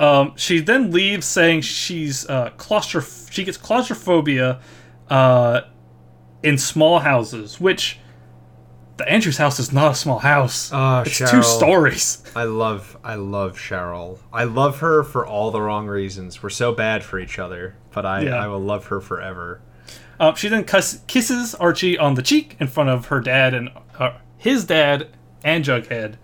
[0.00, 4.58] Um, she then leaves saying she's uh, claustroph- she gets claustrophobia
[5.10, 5.60] uh,
[6.42, 7.98] in small houses, which
[9.00, 10.70] the Andrews house is not a small house.
[10.72, 11.30] Oh, it's Cheryl.
[11.30, 12.22] two stories.
[12.36, 14.18] I love, I love Cheryl.
[14.32, 16.42] I love her for all the wrong reasons.
[16.42, 18.36] We're so bad for each other, but I, Yeah.
[18.36, 19.60] I will love her forever.
[20.18, 23.70] Um, she then cuss- kisses Archie on the cheek in front of her dad and
[23.98, 25.08] uh, his dad
[25.42, 26.16] and Jughead.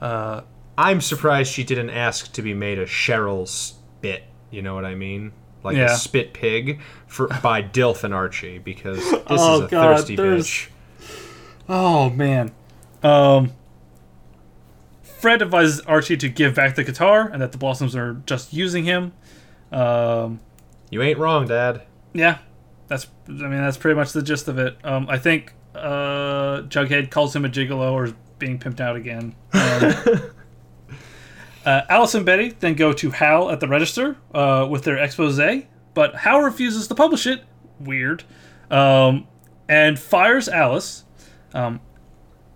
[0.00, 0.40] Uh,
[0.78, 4.24] I'm surprised she didn't ask to be made a Cheryl spit.
[4.50, 5.32] You know what I mean?
[5.62, 5.92] Like Yeah.
[5.92, 10.16] a spit pig for by Dilf and Archie because this Oh, is a God, thirsty
[10.16, 10.68] bitch.
[11.68, 12.52] Oh man.
[13.02, 13.52] Um
[15.02, 18.84] Fred advises Archie to give back the guitar and that the Blossoms are just using
[18.84, 19.12] him.
[19.72, 20.40] Um
[20.90, 21.82] You ain't wrong, Dad.
[22.12, 22.38] yeah.
[22.88, 24.76] That's I mean that's pretty much the gist of it.
[24.84, 29.34] Um I think uh Jughead calls him a gigolo or is being pimped out again.
[29.52, 29.94] Um,
[31.64, 35.40] uh, Alice and Betty then go to Hal at the register uh, with their expose,
[35.94, 37.42] but Hal refuses to publish it.
[37.80, 38.24] Weird.
[38.70, 39.26] Um,
[39.68, 41.03] and fires Alice.
[41.54, 41.80] Um,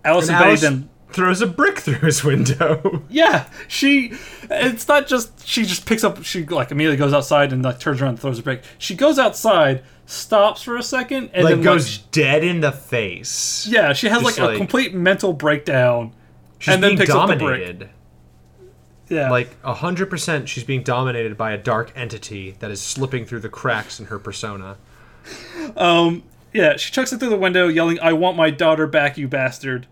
[0.05, 3.03] Alice and, And Betty Alice then throws a brick through his window.
[3.09, 4.13] Yeah, she.
[4.51, 6.23] It's not just she just picks up.
[6.23, 8.63] She like immediately goes outside and like turns around and throws a brick.
[8.77, 12.71] She goes outside, stops for a second, and like then goes like, dead in the
[12.71, 13.65] face.
[13.67, 16.13] yeah, she has like, just a like- complete mental breakdown.
[16.59, 17.61] She's and then being picks up the brick.
[17.61, 17.89] dominated.
[19.09, 23.25] Yeah, Like a hundred percent, she's being dominated by a dark entity that is slipping
[23.25, 24.77] through the cracks in her persona.
[25.75, 26.21] um,
[26.59, 29.87] yeah, she chucks it through the window, yelling, "I want my daughter back, you bastard!"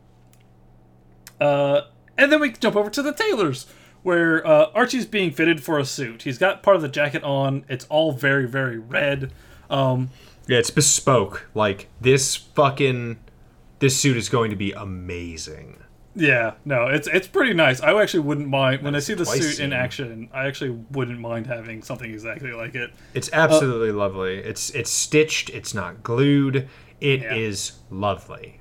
[1.40, 1.82] Uh,
[2.18, 3.68] and then we jump over to the tailors,
[4.04, 6.24] where uh, Archie's being fitted for a suit.
[6.24, 7.64] He's got part of the jacket on.
[7.70, 9.32] It's all very, very red.
[9.70, 10.10] Um,
[10.48, 11.48] Yeah, it's bespoke.
[11.54, 13.20] Like this fucking
[13.80, 15.78] this suit is going to be amazing.
[16.20, 17.80] Yeah, no, it's it's pretty nice.
[17.80, 20.30] I actually wouldn't mind when I see the suit in action.
[20.34, 22.92] I actually wouldn't mind having something exactly like it.
[23.14, 24.38] It's absolutely lovely.
[24.38, 25.52] It's it's stitched.
[25.52, 26.68] It's not glued.
[27.00, 27.98] It is Yeah.
[28.00, 28.60] lovely.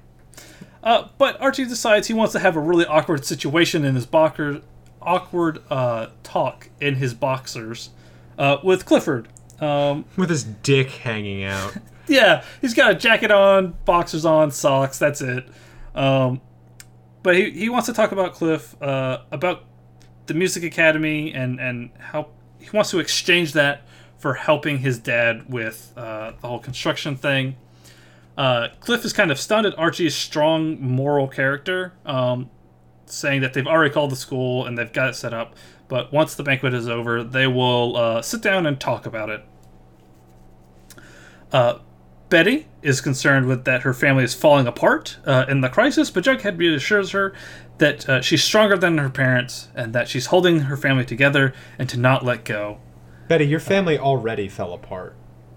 [0.83, 4.61] Uh, but Archie decides he wants to have a really awkward situation in his boxer,
[5.01, 7.91] awkward uh, talk in his boxers
[8.39, 9.29] uh, with Clifford.
[9.59, 11.75] Um, With his dick hanging out.
[12.07, 14.99] yeah, he's got a jacket on, boxers on, socks.
[14.99, 15.49] That's it.
[15.95, 16.43] Um,
[17.27, 19.65] but he, he wants to talk about Cliff, uh, about
[20.27, 22.29] the music academy, and and how
[22.61, 23.83] he wants to exchange that
[24.17, 27.57] for helping his dad with uh, the whole construction thing.
[28.39, 32.49] Uh, Cliff is kind of stunned at Archie's strong moral character, um,
[33.07, 35.57] saying that they've already called the school and they've got it set up.
[35.89, 39.45] But once the banquet is over, they will uh, sit down and talk about it.
[41.51, 41.79] Uh,
[42.29, 46.25] Betty is concerned with that her family is falling apart uh, in the crisis, but
[46.25, 47.33] Jughead reassures her
[47.79, 51.89] that uh, she's stronger than her parents and that she's holding her family together and
[51.89, 52.79] to not let go.
[53.29, 55.15] Betty, your family already fell apart.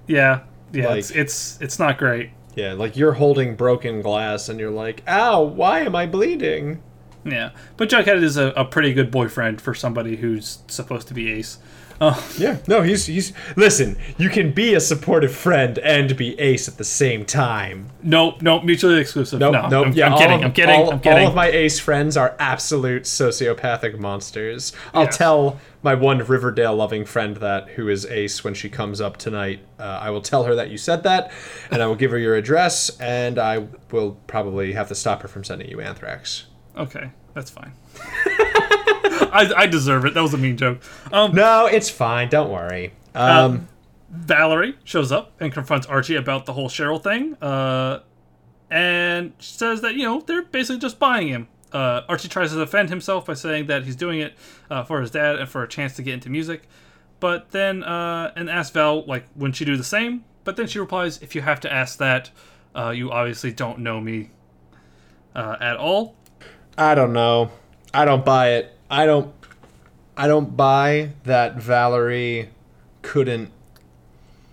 [0.08, 0.42] Yeah,
[0.72, 2.32] yeah, Like- it's, it's it's not great.
[2.56, 6.84] Yeah, like you're holding broken glass and you're like, ow, why am I bleeding?
[7.24, 11.32] Yeah, but Jughead is a, a pretty good boyfriend for somebody who's supposed to be
[11.32, 11.60] Ace.
[12.02, 16.68] Oh, Yeah, no, he's he's listen, you can be a supportive friend and be ace
[16.70, 17.90] at the same time.
[18.02, 19.40] nope, nope, mutually exclusive.
[19.40, 19.88] Nope, no, nope.
[19.88, 20.40] I'm, yeah, I'm kidding.
[20.40, 20.76] of- I'm kidding.
[20.76, 21.20] All, I'm kidding.
[21.24, 24.72] all of my ace friends are absolute sociopathic monsters.
[24.94, 25.18] I'll Yes.
[25.18, 29.60] tell my one Riverdale loving friend that who is ace when she comes up tonight.
[29.80, 31.32] Uh, I will tell her that you said that,
[31.72, 35.28] and I will give her your address, and I will probably have to stop her
[35.28, 36.46] from sending you anthrax.
[36.78, 37.74] okay, that's fine.
[39.32, 40.14] I, I deserve it.
[40.14, 40.80] That was a mean joke.
[41.12, 42.30] Um, No, it's fine.
[42.30, 42.94] Don't worry.
[43.16, 43.68] Um,
[44.10, 48.00] Valerie shows up and confronts Archie about the whole Cheryl thing, uh,
[48.72, 51.48] and says that you know they're basically just buying him.
[51.72, 54.34] Uh, Archie tries to defend himself by saying that he's doing it
[54.72, 56.64] uh, for his dad and for a chance to get into music,
[57.20, 60.26] but then uh, and asks Val like wouldn't she do the same.
[60.44, 62.32] But then she replies, "If you have to ask that,
[62.76, 64.32] uh, you obviously don't know me
[65.36, 66.16] uh, at all."
[66.78, 67.52] I don't know.
[67.94, 68.74] I don't buy it.
[68.90, 69.34] I don't.
[70.18, 72.50] I don't buy that Valerie
[73.02, 73.52] couldn't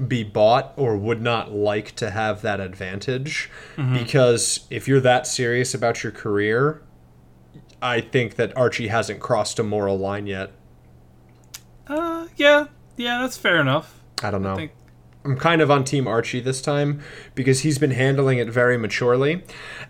[0.06, 5.74] be bought or would not like to have that advantage because if you're that serious
[5.74, 6.82] about your career,
[7.82, 10.52] I think that Archie hasn't crossed a moral line yet.
[11.88, 12.66] Uh, yeah,
[12.96, 14.00] yeah, that's fair enough.
[14.22, 14.52] I don't know.
[14.52, 14.72] I think
[15.26, 17.00] I'm kind of on Team Archie this time
[17.34, 19.42] because he's been handling it very maturely,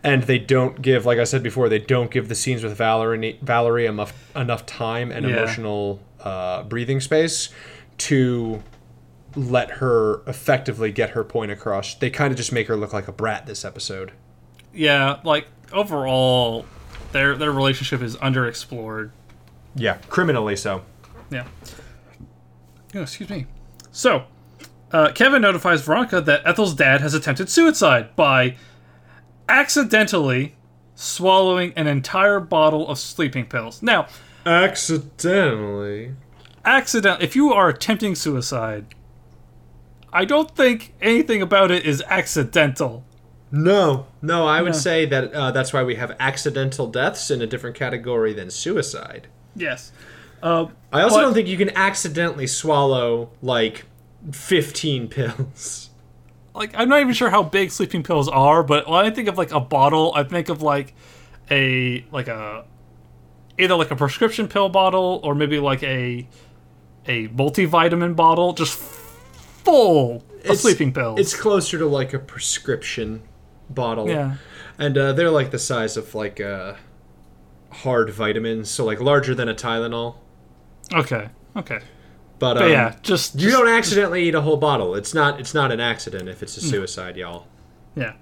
[0.03, 3.39] and they don't give, like I said before, they don't give the scenes with Valerie
[3.43, 5.37] Valerie enough enough time and Yeah.
[5.37, 7.51] emotional uh, breathing space
[7.99, 8.63] to
[9.35, 11.95] let her effectively get her point across.
[11.95, 14.13] They kind of just make her look like a brat this episode.
[14.73, 16.65] yeah, like overall,
[17.13, 19.11] their their relationship is underexplored.
[19.75, 20.83] Yeah, criminally so.
[21.31, 21.45] Yeah.
[22.95, 23.47] Oh, excuse me.
[23.93, 24.25] So,
[24.93, 28.57] uh, Kevin notifies Veronica that Ethel's dad has attempted suicide by
[29.49, 30.55] accidentally
[30.95, 33.83] swallowing an entire bottle of sleeping pills.
[33.83, 34.07] Now,
[34.47, 36.15] Accidentally.
[36.65, 38.87] accident if you are attempting suicide,
[40.13, 43.05] I don't think anything about it is accidental.
[43.53, 44.79] No, no, I would No.
[44.79, 49.29] say that uh, that's why we have accidental deaths in a different category than suicide.
[49.55, 49.93] Yes.
[50.43, 53.85] Uh, I also But- don't think you can accidentally swallow like
[54.33, 55.91] 15 pills.
[56.55, 59.37] like I'm not even sure how big sleeping pills are, but when I think of
[59.39, 60.95] like a bottle, I think of like
[61.51, 62.65] a like a
[63.59, 66.27] either like a prescription pill bottle or maybe like a
[67.07, 71.19] a multivitamin bottle just full of sleeping pills.
[71.21, 73.23] It's closer to like a prescription
[73.71, 74.09] bottle.
[74.09, 74.37] yeah.
[74.79, 76.75] And uh, they're like the size of like uh,
[77.71, 80.17] hard vitamins, so like larger than a Tylenol.
[80.93, 81.29] Okay.
[81.57, 81.81] Okay.
[82.39, 84.95] But, But um, yeah, just, you just- don't accidentally eat a whole bottle.
[84.95, 87.47] It's not it's not an accident if it's a suicide, y'all.
[87.95, 88.13] Yeah.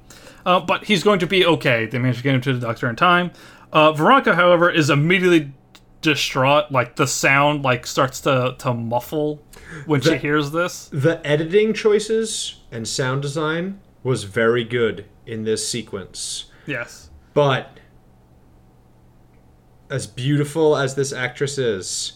[0.46, 1.86] uh, but he's going to be okay.
[1.86, 3.32] They managed to get him to the doctor in time.
[3.72, 5.52] Uh, Veronica, however, is immediately
[6.00, 6.70] distraught.
[6.70, 9.42] Like the sound like starts to to muffle
[9.86, 10.88] when she hears this.
[10.92, 16.44] The editing choices and sound design was very good in this sequence.
[16.66, 17.10] Yes.
[17.32, 17.78] But
[19.90, 22.14] as beautiful as this actress is,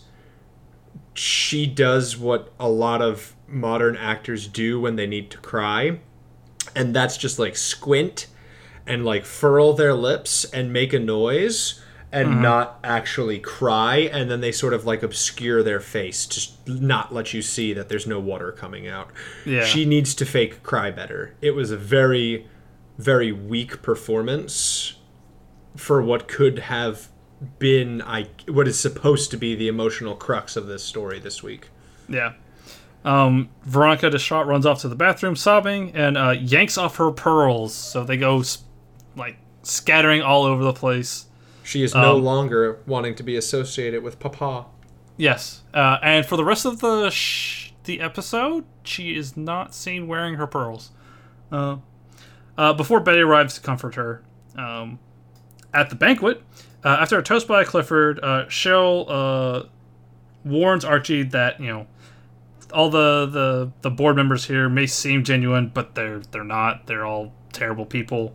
[1.19, 6.01] she does what a lot of modern actors do when they need to cry.
[6.75, 8.27] And that's just like squint
[8.87, 12.43] and like furl their lips and make a noise and mm-hmm.
[12.43, 13.97] not actually cry.
[13.97, 17.89] And then they sort of like obscure their face to not let you see that
[17.89, 19.11] there's no water coming out.
[19.45, 19.65] Yeah.
[19.65, 21.35] She needs to fake cry better.
[21.41, 22.47] It was a very,
[22.97, 24.95] very weak performance
[25.77, 27.09] for what could have
[27.59, 31.69] been I what is supposed to be the emotional crux of this story this week.
[32.09, 32.33] Yeah.
[33.05, 37.73] Um, Veronica, distraught, runs off to the bathroom, sobbing, and uh, yanks off her pearls.
[37.75, 38.65] So they go s-
[39.17, 41.27] like scattering all over the place.
[41.63, 44.67] She is no Um, longer wanting to be associated with Papa.
[45.17, 50.07] Yes, uh, and for the rest of the sh- the episode, she is not seen
[50.07, 50.91] wearing her pearls.
[51.53, 51.77] Uh,
[52.57, 54.23] uh, before Betty arrives to comfort her,
[54.57, 54.99] um,
[55.75, 56.43] at the banquet,
[56.85, 59.67] uh, after a toast by Clifford, uh, Cheryl uh,
[60.45, 61.87] warns Archie that you know
[62.73, 66.87] all the, the the board members here may seem genuine, but they're they're not.
[66.87, 68.35] They're all terrible people.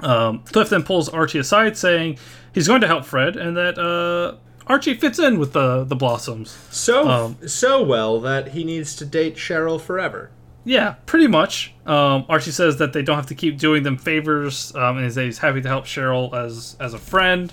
[0.00, 2.18] Um, Cliff then pulls Archie aside, saying
[2.52, 4.36] he's going to help Fred, and that uh,
[4.66, 6.50] Archie fits in with the the Blossoms.
[6.70, 10.30] So Um, so well that he needs to date Cheryl forever.
[10.64, 11.74] Yeah, pretty much.
[11.84, 15.38] Um, Archie says that they don't have to keep doing them favors, um, and he's
[15.38, 17.52] happy to help Cheryl as as a friend.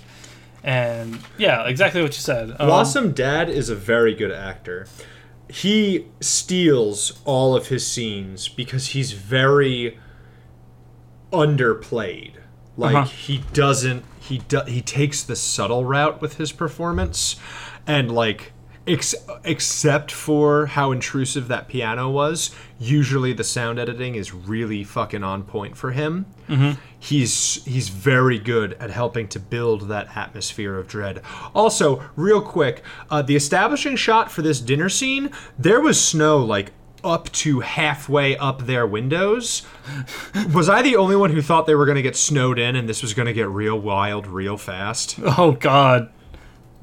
[0.64, 2.52] And yeah, exactly what you said.
[2.60, 4.88] Um, Blossom Dad is a very good actor.
[5.50, 9.98] He steals all of his scenes because he's very
[11.34, 12.34] underplayed.
[12.78, 13.06] Like Uh-huh.
[13.06, 17.36] he doesn't he do, he takes the subtle route with his performance
[17.86, 18.54] and like
[18.88, 25.24] ex- except for how intrusive that piano was, usually the sound editing is really fucking
[25.24, 26.26] on point for him.
[27.00, 31.22] He's he's very good at helping to build that atmosphere of dread.
[31.56, 36.74] Also, real quick, uh, the establishing shot for this dinner scene, there was snow like
[37.04, 39.64] up to halfway up their windows.
[40.54, 42.88] Was I the only one who thought they were going to get snowed in and
[42.88, 45.16] this was going to get real wild real fast?
[45.24, 46.12] Oh God,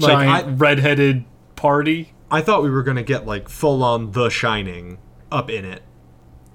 [0.00, 1.24] Like, giant I- redheaded
[1.58, 2.12] party.
[2.30, 4.98] I thought we were going to get like full on The Shining
[5.30, 5.82] up in it.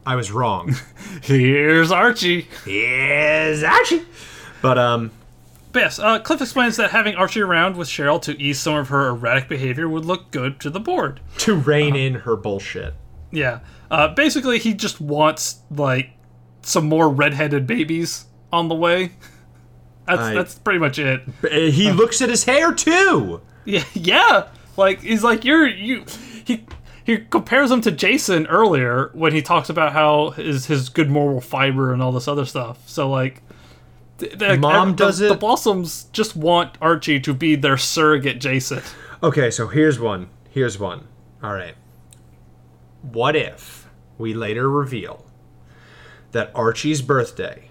[0.06, 0.76] I was wrong.
[1.24, 2.48] Here's Archie.
[2.66, 4.04] Yes, Archie.
[4.62, 5.12] But um,
[5.72, 8.90] But yes, uh, Cliff explains that having Archie around with Cheryl to ease some of
[8.90, 11.20] her erratic behavior would look good to the board.
[11.40, 12.94] to rein in her bullshit.
[13.32, 13.60] Yeah.
[13.90, 16.12] Uh, basically, he just wants like
[16.64, 19.14] some more redheaded babies on the way.
[20.08, 21.22] That's I- that's pretty much it.
[21.44, 23.42] Uh, He looks at his hair too.
[23.66, 24.48] Yeah, yeah.
[24.78, 26.06] Like he's like you're you.
[26.46, 26.66] He
[27.04, 31.42] he compares him to Jason earlier when he talks about how his his good moral
[31.42, 32.88] fiber and all this other stuff.
[32.88, 33.42] So like.
[34.20, 35.40] th- th- Mom the- does The it.
[35.40, 38.82] Blossoms just want Archie to be their surrogate Jason.
[39.22, 40.30] Okay, so here's one.
[40.50, 41.08] Here's one.
[41.42, 41.76] All right.
[43.02, 45.26] What if we later reveal
[46.32, 47.70] that Archie's birthday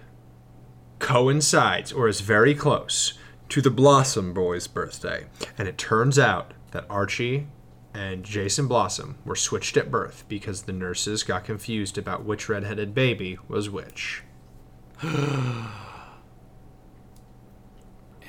[0.99, 3.13] coincides or is very close
[3.49, 5.25] to the Blossom Boy's birthday,
[5.57, 7.47] and it turns out that Archie
[7.93, 12.93] and Jason Blossom were switched at birth because the nurses got confused about which redheaded
[12.93, 14.23] baby was which.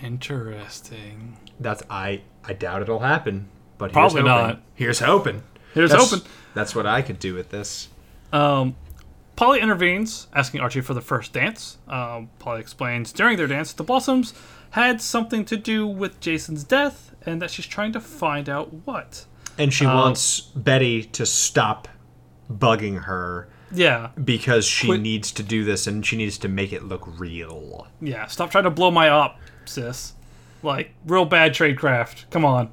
[0.02, 1.36] Interesting.
[1.60, 4.46] That's I I doubt it'll happen, but here's Probably hoping.
[4.48, 4.62] not.
[4.74, 5.42] Here's hoping.
[5.72, 6.26] Here's That's- hoping.
[6.54, 7.88] That's what I could do with this.
[8.32, 8.76] Um,
[9.36, 11.78] Polly intervenes, asking Archie for the first dance.
[11.88, 14.34] Um, Polly explains during their dance that the Blossoms
[14.70, 19.24] had something to do with Jason's death, and that she's trying to find out what.
[19.58, 21.88] And she wants Betty to stop
[22.52, 26.72] bugging her Yeah, because she Quit- needs to do this and she needs to make
[26.72, 27.86] it look real.
[28.00, 28.26] yeah.
[28.26, 30.14] Stop trying to blow my up, sis.
[30.62, 32.28] Like real bad tradecraft.
[32.30, 32.70] Come on.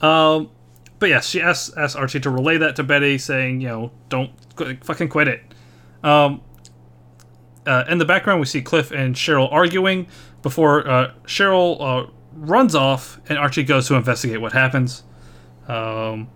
[0.00, 0.50] Um,
[0.98, 4.30] but yes, she asks asks Archie to relay that to Betty, saying, you know, don't
[4.56, 5.42] qu- fucking quit it.
[6.02, 6.42] Um,
[7.66, 10.06] uh, in the background, we see Cliff and Cheryl arguing
[10.42, 15.02] before uh, Cheryl uh, runs off and Archie goes to investigate what happens.
[15.68, 16.28] Um,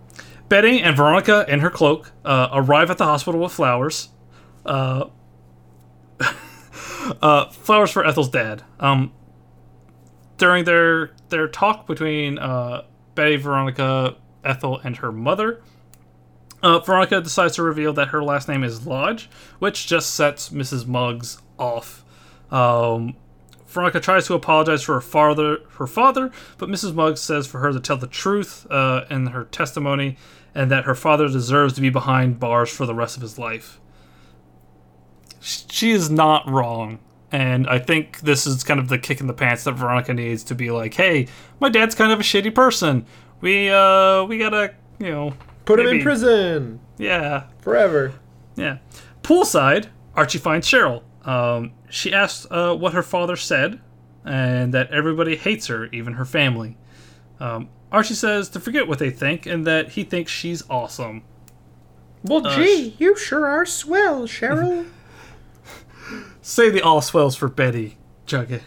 [0.47, 4.09] Betty and Veronica, in her cloak, uh, arrive at the hospital with flowers.
[4.65, 5.05] Uh,
[7.21, 8.63] uh, flowers for Ethel's dad.
[8.79, 9.13] Um,
[10.37, 12.83] during their their talk between uh,
[13.13, 15.61] Betty, Veronica, Ethel, and her mother,
[16.63, 19.29] uh, Veronica decides to reveal that her last name is Lodge,
[19.59, 20.87] which just sets Mrs.
[20.87, 22.03] Muggs off.
[22.51, 23.15] Um,
[23.69, 26.93] Veronica tries to apologize for her father, her father, but Mrs.
[26.95, 30.17] Muggs says for her to tell the truth uh, in her testimony,
[30.55, 33.79] and that her father deserves to be behind bars for the rest of his life.
[35.41, 36.99] She is not wrong,
[37.31, 40.43] and I think this is kind of the kick in the pants that Veronica needs
[40.45, 41.27] to be like, "Hey,
[41.59, 43.05] my dad's kind of a shitty person.
[43.39, 45.33] We uh, we gotta, you know,
[45.65, 48.13] Put him in prison Yeah, forever.
[48.55, 48.79] yeah.
[49.23, 51.03] Poolside, Archie finds Cheryl.
[51.25, 53.79] Um, she asks uh, what her father said,
[54.25, 56.77] and that everybody hates her, even her family.
[57.39, 61.23] Um, Archie says to forget what they think, and that he thinks she's awesome.
[62.23, 64.87] Well, Uh, gee, you sure are swell, Cheryl.
[66.41, 68.63] Say the all swells for Betty, Jugget.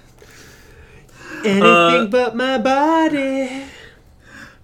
[1.45, 3.65] Anything Uh, but my body.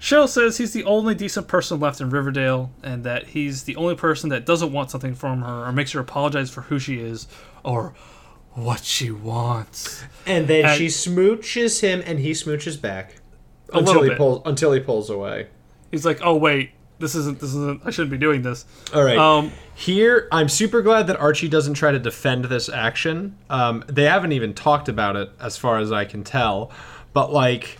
[0.00, 3.96] Cheryl says he's the only decent person left in Riverdale, and that he's the only
[3.96, 7.26] person that doesn't want something from her, or makes her apologize for who she is,
[7.64, 7.94] or
[8.54, 10.04] what she wants.
[10.26, 13.16] And then And- she smooches him, and he smooches back
[13.72, 14.18] until he bit.
[14.18, 15.48] pulls until he pulls away.
[15.90, 16.70] He's like, "Oh wait,
[17.00, 17.40] this isn't.
[17.40, 17.82] This isn't.
[17.84, 19.18] I shouldn't be doing this." All right.
[19.18, 23.36] Um, Here, I'm super glad that Archie doesn't try to defend this action.
[23.50, 26.70] Um, they haven't even talked about it, as far as I can tell.
[27.12, 27.78] But like,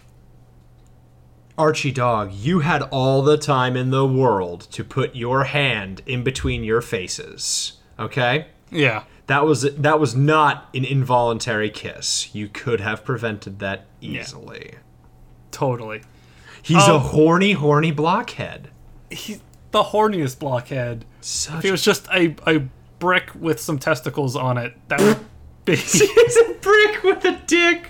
[1.59, 6.23] Archie dog, you had all the time in the world to put your hand in
[6.23, 7.75] between your faces.
[7.99, 8.47] Okay.
[8.71, 9.03] yeah.
[9.27, 12.35] That was that was not an involuntary kiss.
[12.35, 14.71] You could have prevented that easily.
[14.73, 14.79] Yeah.
[15.51, 16.01] Totally.
[16.63, 16.99] He's a Oh.
[16.99, 18.71] horny, horny blockhead.
[19.11, 19.41] He's
[19.71, 21.05] the horniest blockhead.
[21.21, 22.61] Such If he was just a, a
[22.99, 25.19] brick with some testicles on it, that would
[25.67, 25.77] be.
[25.77, 27.89] He's a brick with a dick.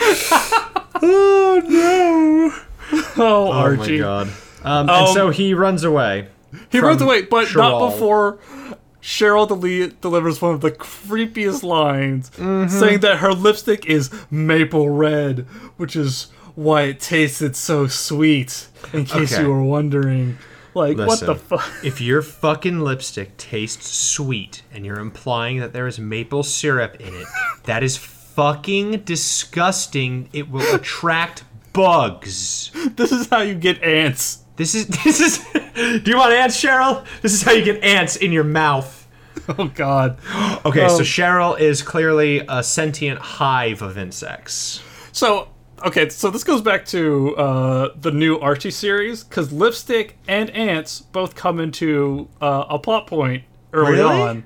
[1.02, 2.52] oh no!
[2.92, 3.92] oh, Oh Archie.
[3.92, 4.26] my god.
[4.62, 6.28] Um, and Um, so he runs away.
[6.70, 8.38] He from runs away, but not before
[9.02, 9.46] Cheryl
[10.00, 12.68] delivers one of the creepiest lines, Mm-hmm.
[12.68, 15.40] saying that her lipstick is maple red,
[15.76, 18.66] which is why it tasted so sweet.
[18.92, 19.42] In case Okay.
[19.42, 20.36] you were wondering,
[20.74, 21.70] like what the Listen, fuck?
[21.84, 27.14] If your fucking lipstick tastes sweet and you're implying that there is maple syrup in
[27.14, 27.26] it,
[27.64, 27.96] that is
[28.40, 30.30] fucking disgusting.
[30.32, 32.70] It will attract bugs.
[32.96, 34.44] This is how you get ants.
[34.56, 35.38] This is this is.
[36.02, 37.04] Do you want ants, Cheryl?
[37.20, 38.96] This is how you get ants in your mouth.
[39.58, 40.18] Oh God.
[40.64, 44.80] Okay, so Um, Cheryl is clearly a sentient hive of insects.
[45.12, 45.48] So
[45.84, 51.00] okay, so this goes back to uh, the new Archie series because lipstick and ants
[51.00, 54.20] both come into uh, a plot point early Really?
[54.22, 54.44] on.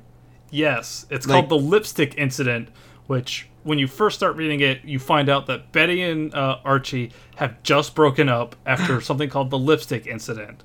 [0.51, 2.69] Yes, it's Like- called the lipstick incident,
[3.07, 7.13] which when you first start reading it, you find out that Betty and uh, Archie
[7.37, 10.63] have just broken up after something called the lipstick incident.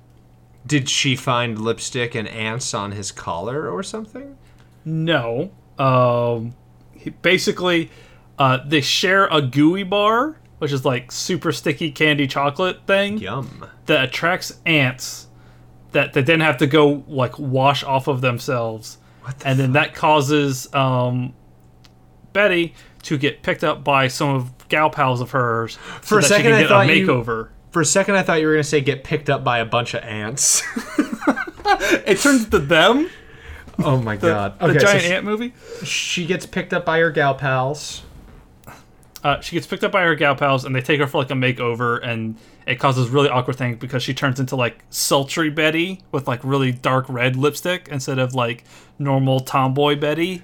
[0.68, 4.38] Did she find lipstick and ants on his collar or something?
[4.86, 6.54] No, um,
[6.94, 7.90] he, basically,
[8.38, 13.18] uh, they share a gooey bar, which is like super sticky candy chocolate thing.
[13.18, 13.66] Yum.
[13.88, 15.28] that attracts ants
[15.92, 19.00] that they then have to go like wash off of themselves
[19.46, 21.34] and then that causes um,
[22.34, 22.74] betty
[23.04, 26.28] to get picked up by some of gal pals of hers so For a that
[26.28, 27.06] second, she I can get thought a you-
[27.72, 29.94] For a second, I thought you were gonna say get picked up by a bunch
[29.94, 30.62] of ants.
[32.06, 33.10] it turns to them
[33.84, 34.60] oh my god.
[34.60, 38.02] the giant so sh- ant movie she gets picked up by her gal pals.
[39.24, 41.32] uh, she gets picked up by her gal pals and they take her for like
[41.32, 46.02] a makeover and it causes really awkward thing because she turns into like sultry betty
[46.12, 48.64] with like really dark red lipstick instead of like
[48.98, 50.44] normal tomboy betty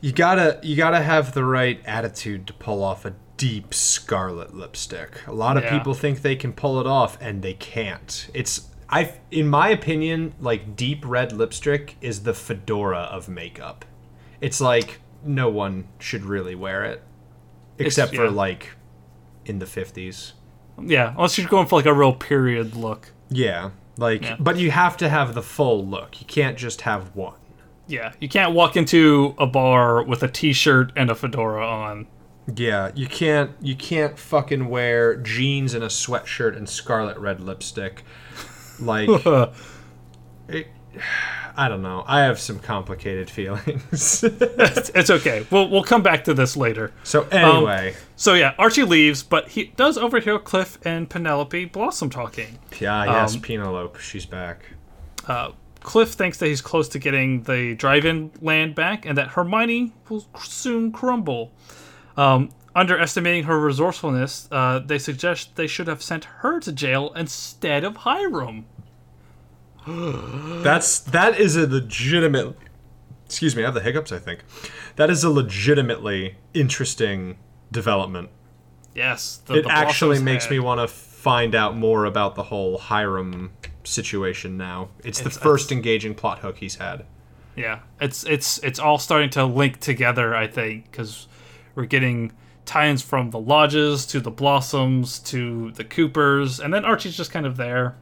[0.00, 5.26] You gotta you gotta have the right attitude to pull off a deep scarlet lipstick.
[5.26, 5.76] A lot of Yeah.
[5.78, 8.28] people think they can pull it off and they can't.
[8.34, 13.84] It's I in my opinion, like deep red lipstick is the fedora of makeup.
[14.40, 17.02] It's like no one should really wear it
[17.78, 18.70] except for like
[19.46, 20.32] in the 50s.
[20.82, 24.36] yeah unless you're going for like a real period look Yeah, like Yeah.
[24.40, 26.20] but you have to have the full look.
[26.20, 27.34] You can't just have one.
[27.90, 32.06] Yeah, you can't walk into a bar with a t-shirt and a fedora on.
[32.54, 38.04] Yeah, you can't you can't fucking wear jeans and a sweatshirt and scarlet red lipstick.
[38.80, 39.08] Like
[40.48, 40.68] it,
[41.56, 42.04] I don't know.
[42.06, 44.22] I have some complicated feelings.
[44.24, 45.46] it's, it's okay.
[45.50, 46.92] We'll we'll come back to this later.
[47.02, 52.58] so anyway, So yeah, Archie leaves, but he does overhear Cliff and Penelope Blossom talking.
[52.80, 54.64] yeah, yes, um, Penelope, she's back.
[55.26, 59.92] Uh, Cliff thinks that he's close to getting the drive-in land back, and that Hermione
[60.08, 61.52] will soon crumble.
[62.16, 67.82] Um, underestimating her resourcefulness, uh, they suggest they should have sent her to jail instead
[67.84, 68.66] of Hiram.
[69.86, 72.56] That's that is a legitimate.
[73.24, 74.12] Excuse me, I have the hiccups.
[74.12, 74.40] I think
[74.96, 77.38] That is a legitimately interesting
[77.72, 78.28] development.
[78.94, 82.42] Yes, the, It the actually makes had- me want to find out more about the
[82.44, 83.52] whole Hiram
[83.84, 84.88] situation now.
[85.04, 87.04] It's, the It's- first engaging plot hook he's had.
[87.56, 90.34] Yeah, it's it's it's all starting to link together.
[90.34, 91.26] I think because
[91.74, 92.32] we're getting
[92.64, 97.44] tie-ins from the lodges to the Blossoms to the Coopers, and then Archie's just kind
[97.46, 97.96] of there.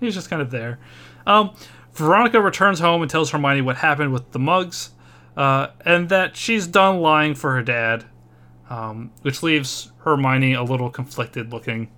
[0.00, 0.78] He's just kind of there.
[1.26, 1.54] Um,
[1.94, 4.90] Veronica returns home and tells Hermione what happened with the Muggs,
[5.36, 8.04] uh, and that she's done lying for her dad,
[8.68, 11.90] um, which leaves Hermione a little conflicted looking.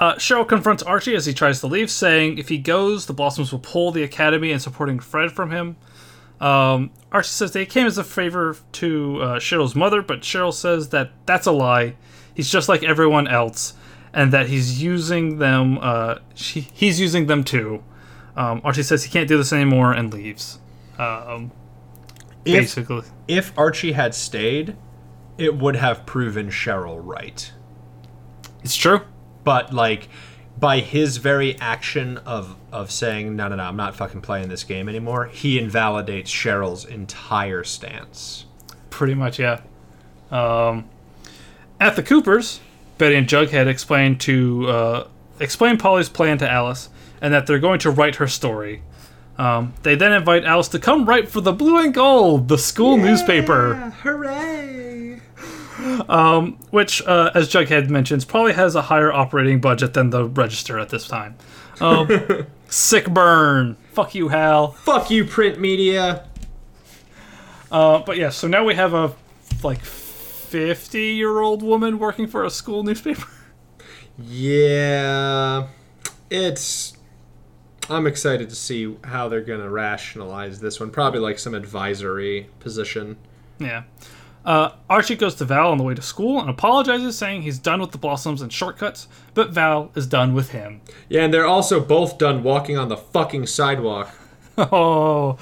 [0.00, 3.52] Uh, Cheryl confronts Archie as he tries to leave, saying if he goes, the Blossoms
[3.52, 5.76] will pull the Academy and supporting Fred from him.
[6.40, 10.88] Um, Archie says they came as a favor to uh, Cheryl's mother, but Cheryl says
[10.88, 11.96] that that's a lie.
[12.34, 13.74] He's just like everyone else,
[14.14, 15.78] and that he's using them.
[15.82, 17.84] Uh, she, he's using them too.
[18.36, 20.60] Um, Archie says he can't do this anymore and leaves.
[20.98, 21.52] Um,
[22.46, 24.76] If, basically, if Archie had stayed,
[25.36, 27.52] it would have proven Cheryl right.
[28.62, 29.02] it's true.
[29.44, 30.08] But like
[30.58, 34.64] by his very action of of saying no no no i'm not fucking playing this
[34.64, 38.44] game anymore he invalidates cheryl's entire stance
[38.90, 39.60] Pretty much, yeah.
[40.30, 40.90] Um,
[41.80, 42.60] at the Coopers,
[42.98, 46.90] Betty and Jughead explain to uh, explain Polly's plan to Alice,
[47.22, 48.82] and that they're going to write her story.
[49.38, 52.98] Um, they then invite Alice to come write for the Blue and Gold, the school
[52.98, 54.89] newspaper, hooray
[56.70, 60.88] which, uh, as Jughead mentions, probably has a higher operating budget than the Register at
[60.90, 61.36] this time.
[61.80, 63.76] Um, sick burn.
[63.92, 64.72] Fuck you, Hal.
[64.72, 66.26] fuck you print media
[67.72, 69.12] Uh, but yeah, so now we have a
[69.62, 73.26] like fifty-year-old woman working for a school newspaper.
[74.18, 75.66] yeah
[76.28, 76.94] it's
[77.88, 83.16] i'm excited to see how they're gonna rationalize this one probably like some advisory position
[83.58, 83.84] Yeah.
[84.44, 87.80] Uh, Archie goes to Val on the way to school and apologizes, saying he's done
[87.80, 90.80] with the blossoms and shortcuts, but Val is done with him.
[91.08, 94.14] yeah and they're also both done walking on the fucking sidewalk
[94.58, 95.38] Oh,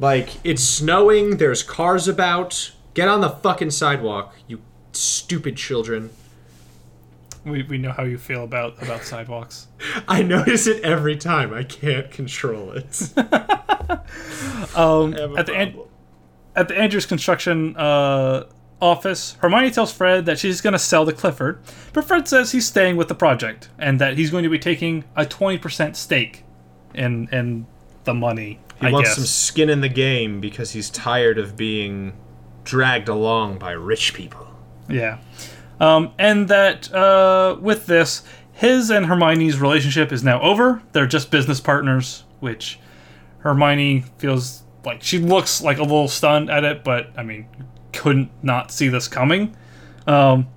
[0.00, 2.72] Like, it's snowing, there's cars about.
[2.94, 4.60] Get on the fucking sidewalk, you
[4.92, 6.10] stupid children.
[7.44, 9.68] we, we know how you feel about, about sidewalks.
[10.08, 11.54] I notice it every time.
[11.54, 13.10] I can't control it.
[14.74, 15.88] Um, at the problem.
[16.54, 18.44] At the Andrews construction uh,
[18.80, 21.60] office, Hermione tells Fred that she's going to sell to Clifford,
[21.92, 25.04] but Fred says he's staying with the project and that he's going to be taking
[25.16, 26.44] a twenty percent stake
[26.94, 27.66] in in
[28.04, 28.60] the money.
[28.80, 29.16] He I wants guess.
[29.16, 32.14] some skin in the game because he's tired of being
[32.64, 34.46] dragged along by rich people.
[34.88, 35.18] Yeah.
[35.78, 38.22] Um, and that uh, with this,
[38.52, 40.82] his and Hermione's relationship is now over.
[40.92, 42.78] They're just business partners, which
[43.38, 47.46] Hermione feels like she looks like a little stunned at it, but I mean,
[47.92, 49.56] couldn't not see this coming.
[50.06, 50.48] Um,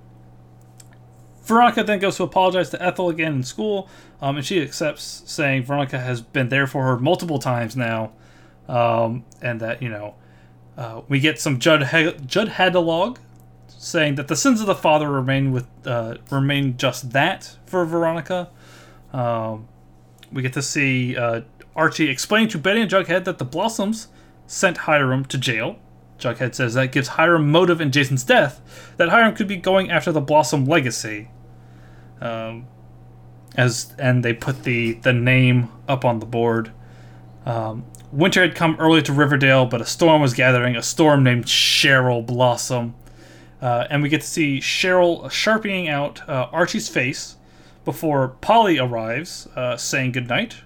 [1.44, 3.88] Veronica then goes to apologize to Ethel again in school,
[4.20, 8.12] um, and she accepts, saying Veronica has been there for her multiple times now,
[8.68, 10.16] um, and that you know
[10.76, 13.18] uh, we get some Judd he- Judd Hadalog
[13.68, 18.50] saying that the sins of the father remain with uh, remain just that for Veronica.
[19.12, 19.68] Um,
[20.32, 21.42] we get to see uh,
[21.76, 24.08] Archie explain to Betty and Jughead that the Blossoms
[24.46, 25.78] sent Hiram to jail.
[26.18, 30.12] Jughead says that gives Hiram motive in Jason's death, that Hiram could be going after
[30.12, 31.28] the Blossom legacy.
[32.20, 32.66] Um,
[33.56, 36.72] as and they put the the name up on the board.
[37.44, 40.76] Um, winter had come early to Riverdale, but a storm was gathering.
[40.76, 42.94] A storm named Cheryl Blossom.
[43.60, 47.36] Uh, and we get to see Cheryl sharpening out uh, Archie's face
[47.84, 50.56] before Polly arrives, uh, saying goodnight,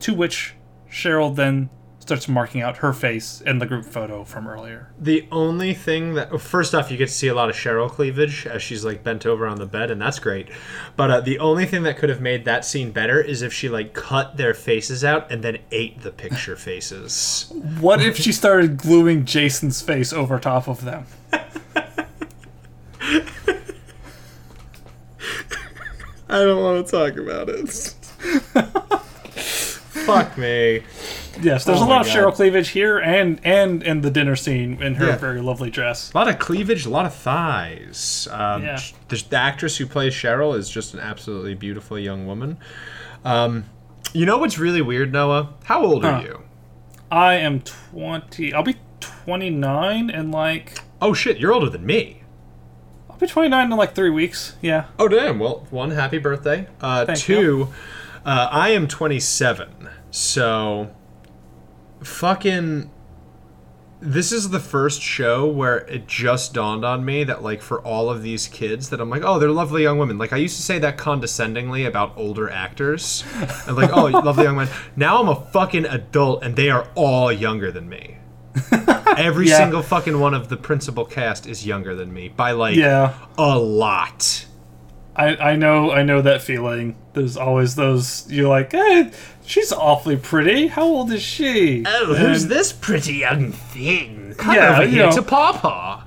[0.00, 0.54] to which
[0.88, 1.70] Cheryl then
[2.06, 4.90] starts marking out her face in the group photo from earlier.
[4.98, 8.46] The only thing that first off, you get to see a lot of Cheryl cleavage
[8.46, 10.48] as she's like bent over on the bed, and that's great.
[10.94, 13.68] But uh, the only thing that could have made that scene better is if she
[13.68, 17.52] like cut their faces out and then ate the picture faces.
[17.80, 21.06] What if she started gluing Jason's face over top of them?
[26.28, 27.68] I don't want to talk about it.
[30.06, 30.82] Fuck me.
[31.40, 32.16] Yes, there's Oh a lot of God.
[32.16, 35.16] Cheryl cleavage here and and in the dinner scene in her Yeah.
[35.16, 36.12] very lovely dress.
[36.14, 38.26] A lot of cleavage, a lot of thighs.
[38.30, 38.80] Um, Yeah.
[39.08, 42.58] the, the actress who plays Cheryl is just an absolutely beautiful young woman.
[43.24, 43.64] Um,
[44.12, 45.50] you know what's really weird, Noah?
[45.64, 46.42] How old are you?
[47.10, 48.52] I am 20.
[48.54, 52.22] I'll be 29 in like Oh shit, you're older than me.
[53.10, 54.56] I'll be 29 in like 3 weeks.
[54.62, 54.86] Yeah.
[54.98, 55.38] Oh damn!
[55.38, 56.66] Well, one, happy birthday.
[56.80, 57.68] Uh, Thank two,
[58.24, 60.90] uh, I am 27, so
[62.02, 62.90] fucking
[63.98, 68.10] this is the first show where it just dawned on me that like for all
[68.10, 70.18] of these kids that I'm like, oh, they're lovely young women.
[70.18, 73.24] Like I used to say that condescendingly about older actors.
[73.66, 74.68] And like, oh, lovely young men.
[74.96, 78.18] Now I'm a fucking adult and they are all younger than me.
[79.16, 79.58] Every Yeah.
[79.58, 83.14] single fucking one of the principal cast is younger than me by like Yeah.
[83.38, 84.44] a lot.
[85.18, 86.96] I, I know I know that feeling.
[87.14, 89.10] There's always those you're like, hey,
[89.46, 90.66] she's awfully pretty.
[90.68, 91.84] How old is she?
[91.86, 94.34] Oh, And- this pretty young thing?
[94.36, 95.12] Come Yeah, over here know.
[95.12, 96.02] to Pawpaw.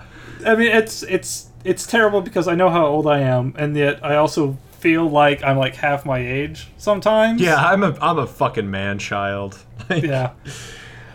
[0.45, 4.03] I mean, it's it's it's terrible because I know how old I am, and yet
[4.05, 7.41] I also feel like I'm like half my age sometimes.
[7.41, 9.57] Yeah, I'm a I'm a fucking man child.
[9.89, 10.31] Like, yeah.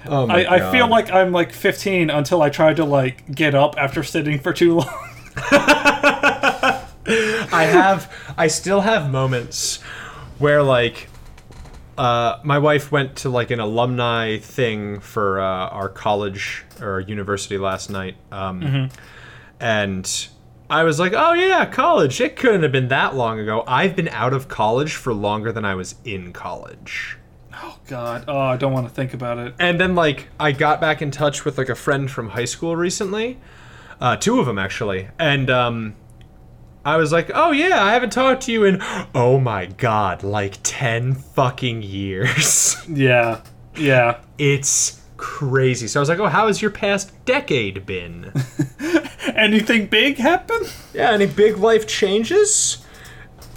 [0.06, 3.54] oh my I, I feel like I'm like 15 until I try to like get
[3.54, 5.08] up after sitting for too long.
[7.06, 9.80] I have I still have moments
[10.38, 11.08] where like
[11.96, 17.58] uh, my wife went to like an alumni thing for uh, our college or university
[17.58, 18.90] last night, um,
[19.60, 20.28] and
[20.68, 22.20] I was like, "Oh yeah, college.
[22.20, 23.64] It couldn't have been that long ago.
[23.66, 27.18] I've been out of college for longer than I was in college."
[27.62, 28.24] Oh God.
[28.26, 29.54] Oh, I don't want to think about it.
[29.58, 32.74] And then like I got back in touch with like a friend from high school
[32.76, 33.38] recently,
[34.00, 35.94] uh, two of them actually, and um,
[36.84, 38.78] I was like, "Oh yeah, I haven't talked to you in
[39.14, 43.40] oh my god, like ten fucking years." Yeah.
[43.76, 44.18] Yeah.
[44.38, 45.88] it's crazy.
[45.88, 48.32] So I was like, "Oh, how has your past decade been?"
[49.34, 50.60] Anything big happen?
[50.92, 52.84] yeah, any big life changes?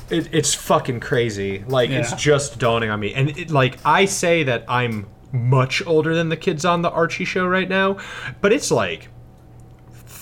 [0.09, 1.65] It, it's fucking crazy.
[1.67, 6.15] Like it's just dawning on me, and it, like I say that I'm much older
[6.15, 7.97] than the kids on the Archie show right now,
[8.39, 9.09] but it's like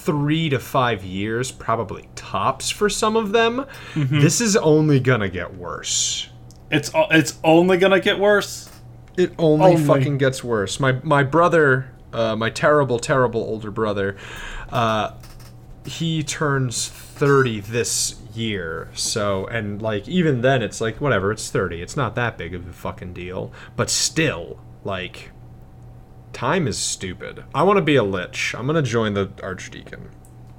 [0.06, 3.66] three to five years, probably tops for some of them.
[3.96, 6.30] This is only gonna get worse.
[6.72, 8.70] It's it's only gonna get worse.
[9.18, 9.84] It only, Only.
[9.84, 10.80] fucking gets worse.
[10.80, 14.18] My my brother, uh, my terrible, terrible older brother,
[14.70, 15.12] uh,
[15.86, 18.90] he turns thirty this year.
[18.94, 21.32] So and like even then, it's like whatever.
[21.32, 21.82] It's thirty.
[21.82, 23.54] It's not that big of a fucking deal.
[23.78, 25.32] But still, like,
[26.36, 27.44] time is stupid.
[27.56, 28.54] I want to be a lich.
[28.56, 30.10] I'm gonna join the archdeacon.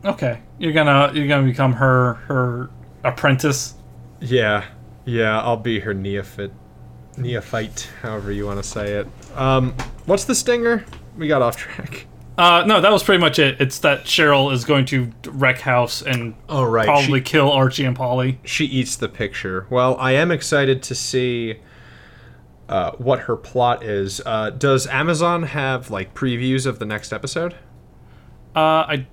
[0.04, 0.40] Okay.
[0.58, 2.70] You're gonna you're gonna become her her
[3.04, 3.74] apprentice.
[4.20, 4.64] Yeah,
[5.04, 5.40] yeah.
[5.40, 6.52] I'll be her neophyte,
[7.18, 9.06] neophyte, however you want to say it.
[9.34, 9.74] Um,
[10.06, 10.84] what's the stinger?
[11.16, 12.06] We got off track.
[12.38, 13.60] Uh, no, that was pretty much it.
[13.60, 17.84] It's that Cheryl is going to wreck house and Oh right, probably she, kill Archie
[17.84, 18.38] and Polly.
[18.44, 19.66] she eats the picture.
[19.70, 21.56] Well, I am excited to see
[22.68, 24.20] uh, what her plot is.
[24.24, 27.54] Uh, does Amazon have like previews of the next episode?
[28.54, 29.06] Uh, I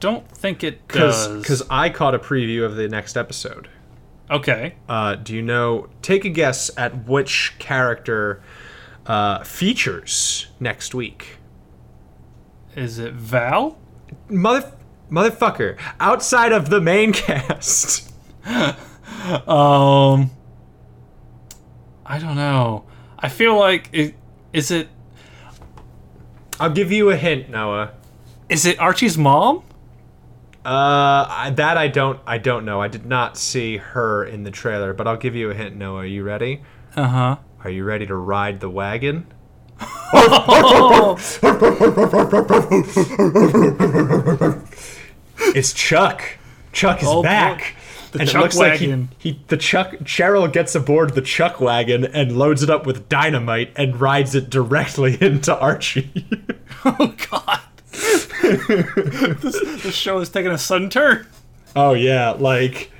[0.00, 1.28] don't think it does.
[1.38, 3.68] Because I caught a preview of the next episode.
[4.30, 4.76] okay.
[4.88, 5.88] Uh, do you know?
[6.02, 8.42] Take a guess at which character
[9.06, 11.38] uh, features next week.
[12.76, 13.78] Is it Val?
[14.28, 14.72] Mother,
[15.10, 15.76] motherfucker!
[16.00, 18.12] Outside of the main cast.
[19.46, 20.30] Um,
[22.04, 22.84] I don't know.
[23.24, 24.14] I feel like it,
[24.52, 24.88] is it
[26.60, 27.92] I'll give you a hint, Noah.
[28.50, 29.62] is it Archie's mom?
[30.64, 32.82] Uh, I- that I don't, I don't know.
[32.82, 36.00] I did not see her in the trailer, but I'll give you a hint, Noah.
[36.02, 36.60] Are you ready?
[36.96, 37.36] Uh huh.
[37.64, 39.26] Are you ready to ride the wagon?
[45.38, 46.22] it's Chuck.
[46.72, 47.76] Chuck is Oh, back.
[48.14, 49.00] The and Chuck it looks wagon.
[49.10, 52.86] like he, he, the Chuck, Cheryl gets aboard the Chuck wagon and loads it up
[52.86, 56.26] with dynamite and rides it directly into Archie.
[56.86, 57.60] Oh God.
[58.42, 61.26] this, this show is taking a sudden turn.
[61.74, 62.90] Oh yeah, like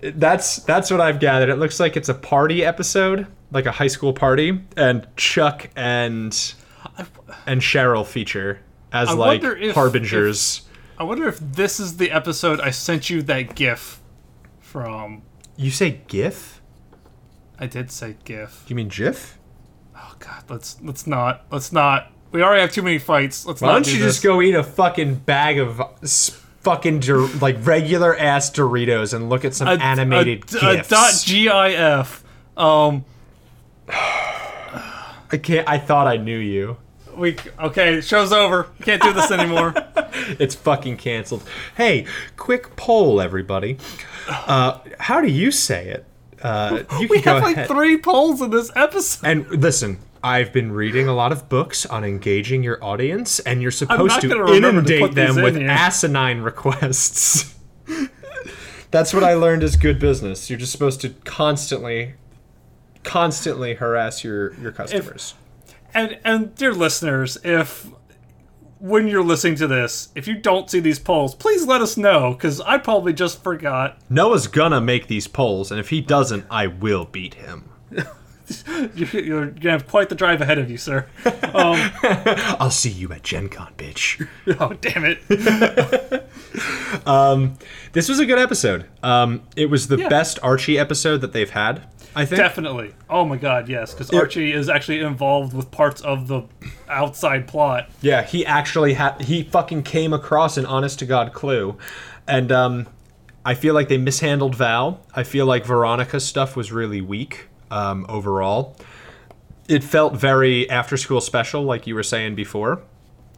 [0.00, 1.48] that's that's what I've gathered.
[1.48, 6.32] It looks like it's a party episode, like a high school party, and Chuck and
[7.46, 8.58] and Cheryl feature
[8.92, 10.62] as I like if- harbingers.
[10.98, 14.00] I wonder if this is the episode I sent you that GIF
[14.76, 15.22] from.
[15.56, 16.60] You say GIF?
[17.58, 18.66] I did say GIF.
[18.68, 19.38] You mean GIF?
[19.96, 22.12] Oh God, let's let's not let's not.
[22.30, 23.46] We already have too many fights.
[23.46, 24.16] Let's Why not don't do you this.
[24.16, 25.80] just go eat a fucking bag of
[26.60, 27.00] fucking
[27.40, 32.22] like regular ass Doritos and look at some A- animated a, a dot gif.
[32.58, 33.06] Um,
[33.88, 35.66] I can't.
[35.66, 36.76] I thought I knew you.
[37.16, 38.00] We okay.
[38.00, 38.68] Show's over.
[38.78, 39.74] We can't do this anymore.
[40.40, 41.42] It's fucking canceled.
[41.76, 42.06] Hey,
[42.36, 43.76] quick poll, everybody.
[44.28, 46.06] Uh, how do you say it?
[46.42, 47.68] Uh, we have like ahead.
[47.68, 49.26] three polls in this episode.
[49.26, 53.70] And listen, I've been reading a lot of books on engaging your audience, and you're
[53.70, 55.68] supposed to inundate them in with here.
[55.68, 57.54] asinine requests.
[58.90, 60.48] That's what I learned is good business.
[60.48, 62.14] You're just supposed to constantly,
[63.02, 65.34] constantly harass your your customers.
[65.96, 67.88] And and dear listeners, if
[68.78, 72.32] when you're listening to this, if you don't see these polls, please let us know
[72.32, 73.98] because I probably just forgot.
[74.10, 77.70] Noah's gonna make these polls, and if he doesn't, I will beat him.
[78.94, 81.06] You- You're gonna have quite the drive ahead of you, sir.
[81.52, 81.90] Um,
[82.60, 84.24] I'll see you at Gen Con, bitch.
[84.60, 85.18] oh damn it!
[87.92, 88.86] This was a good episode.
[89.02, 90.08] Um, it was the Yeah.
[90.08, 91.82] best Archie episode that they've had,
[92.16, 92.38] I think.
[92.38, 92.94] Definitely.
[93.10, 96.44] Oh my god, yes, because Archie is actually involved with parts of the
[96.88, 97.90] outside plot.
[98.00, 101.76] Yeah, he actually had he fucking came across an honest to god clue.
[102.26, 102.88] And um
[103.44, 105.00] I feel like they mishandled Val.
[105.14, 108.78] I feel like Veronica's stuff was really weak um overall.
[109.68, 112.80] It felt very after school special like you were saying before.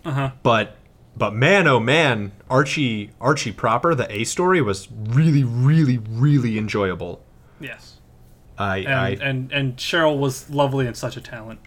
[0.04, 0.30] Uh-huh.
[0.44, 0.76] But
[1.16, 7.24] but man oh man, Archie Archie proper, the A story was really really really enjoyable.
[7.58, 7.97] Yes.
[8.58, 11.60] I And, I and and Cheryl was lovely and such a talent.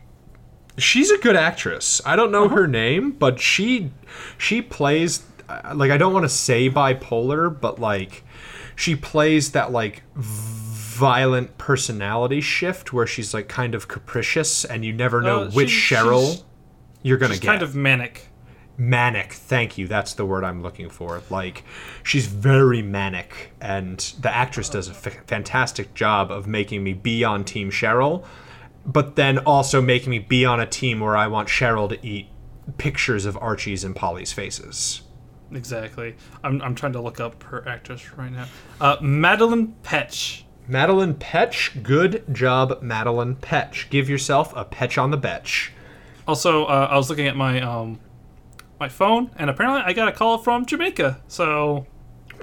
[0.78, 2.02] she's a good actress.
[2.06, 3.92] I don't know her name, but she
[4.38, 8.24] she plays uh, like I don't want to say bipolar, but like
[8.76, 14.94] she plays that like violent personality shift where she's like kind of capricious and you
[14.94, 16.44] never know Uh, which she- Cheryl
[17.04, 17.48] you're going to She's get.
[17.48, 18.28] kind of manic.
[18.78, 19.34] Manic.
[19.34, 19.88] Thank you.
[19.88, 21.22] That's the word I'm looking for.
[21.30, 21.64] Like
[22.04, 27.24] she's very manic and the actress does a f- fantastic job of making me be
[27.24, 28.26] on team Cheryl,
[28.86, 32.28] but then also making me be on a team where I want Cheryl to eat
[32.78, 35.02] pictures of Archie's and Polly's faces.
[35.52, 36.16] Exactly.
[36.44, 38.48] I'm, I'm trying to look up her actress right now.
[38.80, 40.44] Uh, Madelaine Petsch.
[40.70, 43.90] Madelaine Petsch, good job, Madelaine Petsch.
[43.90, 45.72] Give yourself a petch on the betch.
[46.28, 48.00] Also, uh, I was looking at my um,
[48.82, 51.22] my phone, and apparently I got a call from Jamaica.
[51.30, 51.88] So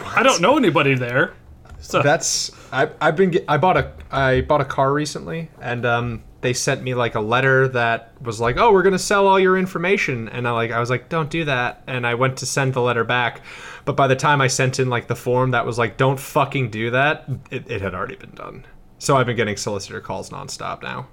[0.06, 1.34] I don't know anybody there.
[1.80, 6.22] So That's I I've been I bought a I bought a car recently and um
[6.40, 9.56] they sent me like a letter that was like oh we're gonna sell all your
[9.56, 12.74] information and I like I was like don't do that and I went to send
[12.74, 13.42] the letter back
[13.84, 16.70] but by the time I sent in like the form that was like don't fucking
[16.70, 18.66] do that it, it had already been done
[18.98, 21.06] so I've been getting solicitor calls nonstop now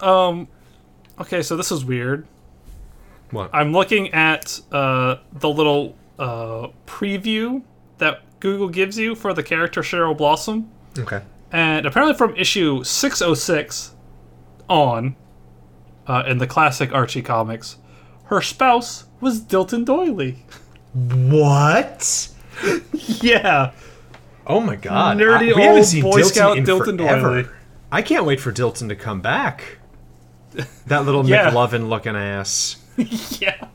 [0.00, 0.48] um,
[1.18, 2.26] okay, so this is weird.
[3.30, 7.62] What I'm looking at uh, the little uh, preview
[7.98, 11.22] that Google gives you for the character Cheryl Blossom, okay
[11.52, 13.94] and apparently from issue 606
[14.68, 15.14] on,
[16.06, 17.76] uh, in the classic Archie comics,
[18.24, 20.36] her spouse was Dilton Doiley.
[20.92, 22.28] what
[23.22, 23.72] yeah.
[24.46, 27.42] oh my god Nerdy I- we old seen Boy Dilton Scout Dilton forever.
[27.42, 27.48] Doiley.
[27.92, 29.78] I can't wait for Dilton to come back
[30.86, 31.50] that little Yeah.
[31.50, 32.76] McLovin looking ass
[33.40, 33.68] Yeah.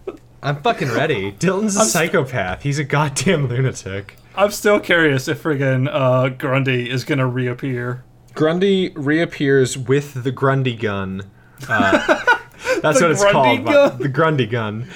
[0.43, 1.31] I'm fucking ready.
[1.33, 2.63] Dilton's a psychopath.
[2.63, 4.15] He's a goddamn lunatic.
[4.35, 8.03] I'm still curious if friggin' uh, Grundy is gonna reappear.
[8.33, 11.29] Grundy reappears with the Grundy gun.
[11.69, 11.91] Uh,
[12.81, 13.65] that's what it's Grundy called.
[13.65, 13.97] gun?
[13.99, 14.87] The Grundy gun.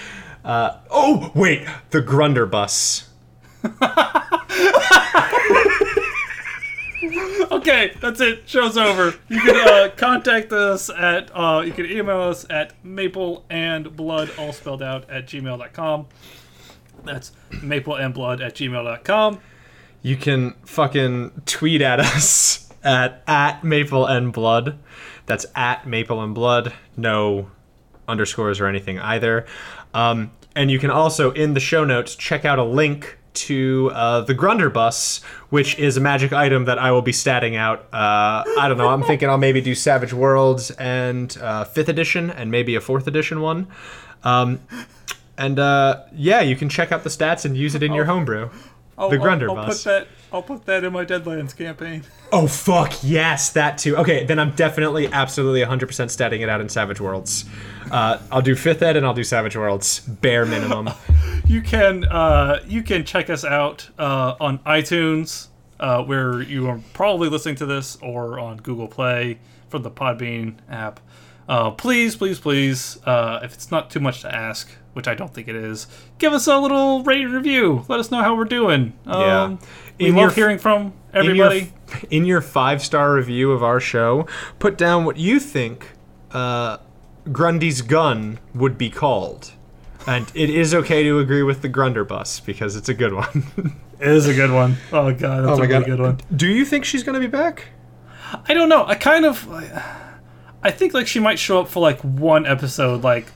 [0.43, 1.67] Uh, oh, wait.
[1.91, 3.09] The Grunder bus.
[7.51, 8.47] Okay, that's it.
[8.47, 9.13] Show's over.
[9.29, 14.31] You can uh, contact us at, uh, you can email us at maple and blood,
[14.37, 16.07] all spelled out, at gmail.com.
[17.03, 17.31] That's
[17.61, 19.39] maple and blood at gmail.com.
[20.01, 24.77] You can fucking tweet at us at, at Maple and Blood.
[25.25, 26.73] That's at Maple and Blood.
[26.95, 27.49] No
[28.07, 29.45] underscores or anything either.
[29.93, 34.21] Um, and you can also, in the show notes, check out a link to uh,
[34.21, 37.81] the Grunder bus, which is a magic item that I will be statting out.
[37.93, 38.89] Uh, I don't know.
[38.89, 43.07] I'm thinking I'll maybe do Savage Worlds and uh, fifth edition, and maybe a fourth
[43.07, 43.67] edition one.
[44.23, 44.59] Um,
[45.37, 48.49] and uh, yeah, you can check out the stats and use it in your homebrew.
[48.97, 50.07] I'll, The Grunder I'll, I'll put that.
[50.31, 52.03] I'll put that in my Deadlands campaign.
[52.31, 53.95] Oh fuck yes, that too.
[53.97, 57.45] Okay, then I'm definitely, absolutely, 100% statting it out in Savage Worlds.
[57.89, 60.89] Uh, I'll do fifth ed and I'll do Savage Worlds, bare minimum.
[61.47, 65.47] You can uh, you can check us out uh, on iTunes,
[65.79, 69.39] uh, where you are probably listening to this, or on Google Play
[69.69, 70.99] from the Podbean app.
[71.47, 75.31] Uh, please, please, please, uh, if it's not too much to ask, which I don't
[75.33, 75.85] think it is,
[76.17, 77.85] give us a little rate and review.
[77.87, 78.93] Let us know how we're doing.
[79.05, 79.57] Um, Yeah.
[79.99, 81.71] we In love your- hearing from In everybody.
[81.89, 84.25] your, in your five star review of our show,
[84.57, 85.91] put down what you think
[86.31, 86.77] uh,
[87.31, 89.51] Grundy's gun would be called.
[90.07, 93.43] And it is okay to agree with the Grunder bus because it's a good one.
[93.97, 94.75] It is a good one.
[94.91, 96.19] Oh god, that's a really good one.
[96.35, 97.69] Do you think she's gonna be back?
[98.45, 98.85] I don't know.
[98.85, 99.47] I kind of,
[100.61, 103.27] I think like she might show up for like one episode, like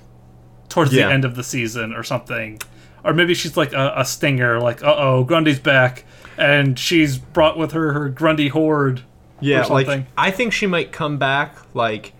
[0.67, 1.07] towards Yeah.
[1.07, 2.59] the end of the season or something,
[3.05, 4.59] or maybe she's like a, a stinger.
[4.59, 6.03] Like, uh oh, Grundy's back,
[6.37, 9.03] and she's brought with her her Grundy horde.
[9.39, 10.07] Yeah, or like something.
[10.17, 12.11] I think she might come back like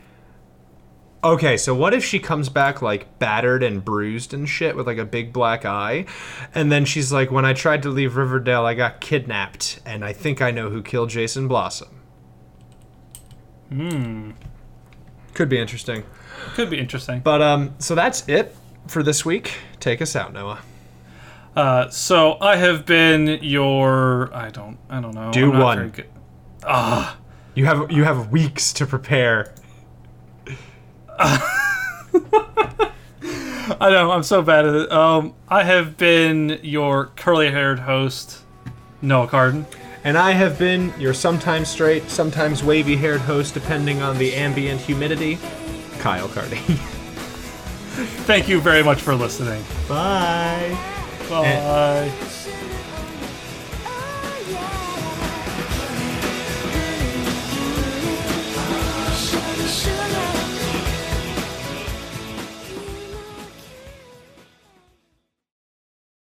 [1.21, 4.97] Okay, so what if she comes back like battered and bruised and shit with like
[4.97, 6.05] a big black eye?
[6.55, 10.13] And then she's like, when I tried to leave Riverdale, I got kidnapped, and I
[10.13, 11.89] think I know who killed Jason Blossom.
[13.69, 14.31] Hmm.
[15.33, 16.03] Could be interesting.
[16.53, 17.19] Could be interesting.
[17.19, 18.55] But um, so that's it
[18.87, 19.55] for this week.
[19.79, 20.61] Take us out, Noah.
[21.55, 24.33] Uh, so I have been your.
[24.33, 24.77] I don't.
[24.89, 25.31] I don't know.
[25.31, 25.93] Do one.
[26.63, 27.17] Ah.
[27.55, 29.53] You have you have weeks to prepare.
[33.81, 34.91] I know, I'm so bad at it.
[34.91, 38.41] Um, I have been your curly haired host,
[39.01, 39.65] Noah Carden.
[40.03, 44.79] And I have been your sometimes straight, sometimes wavy haired host, depending on the ambient
[44.79, 45.37] humidity,
[45.99, 46.57] Kyle Carden.
[48.25, 49.61] Thank you very much for listening.
[49.89, 50.77] Bye.
[51.29, 51.45] Bye.
[51.45, 52.13] And-
[59.69, 60.38] Sugar.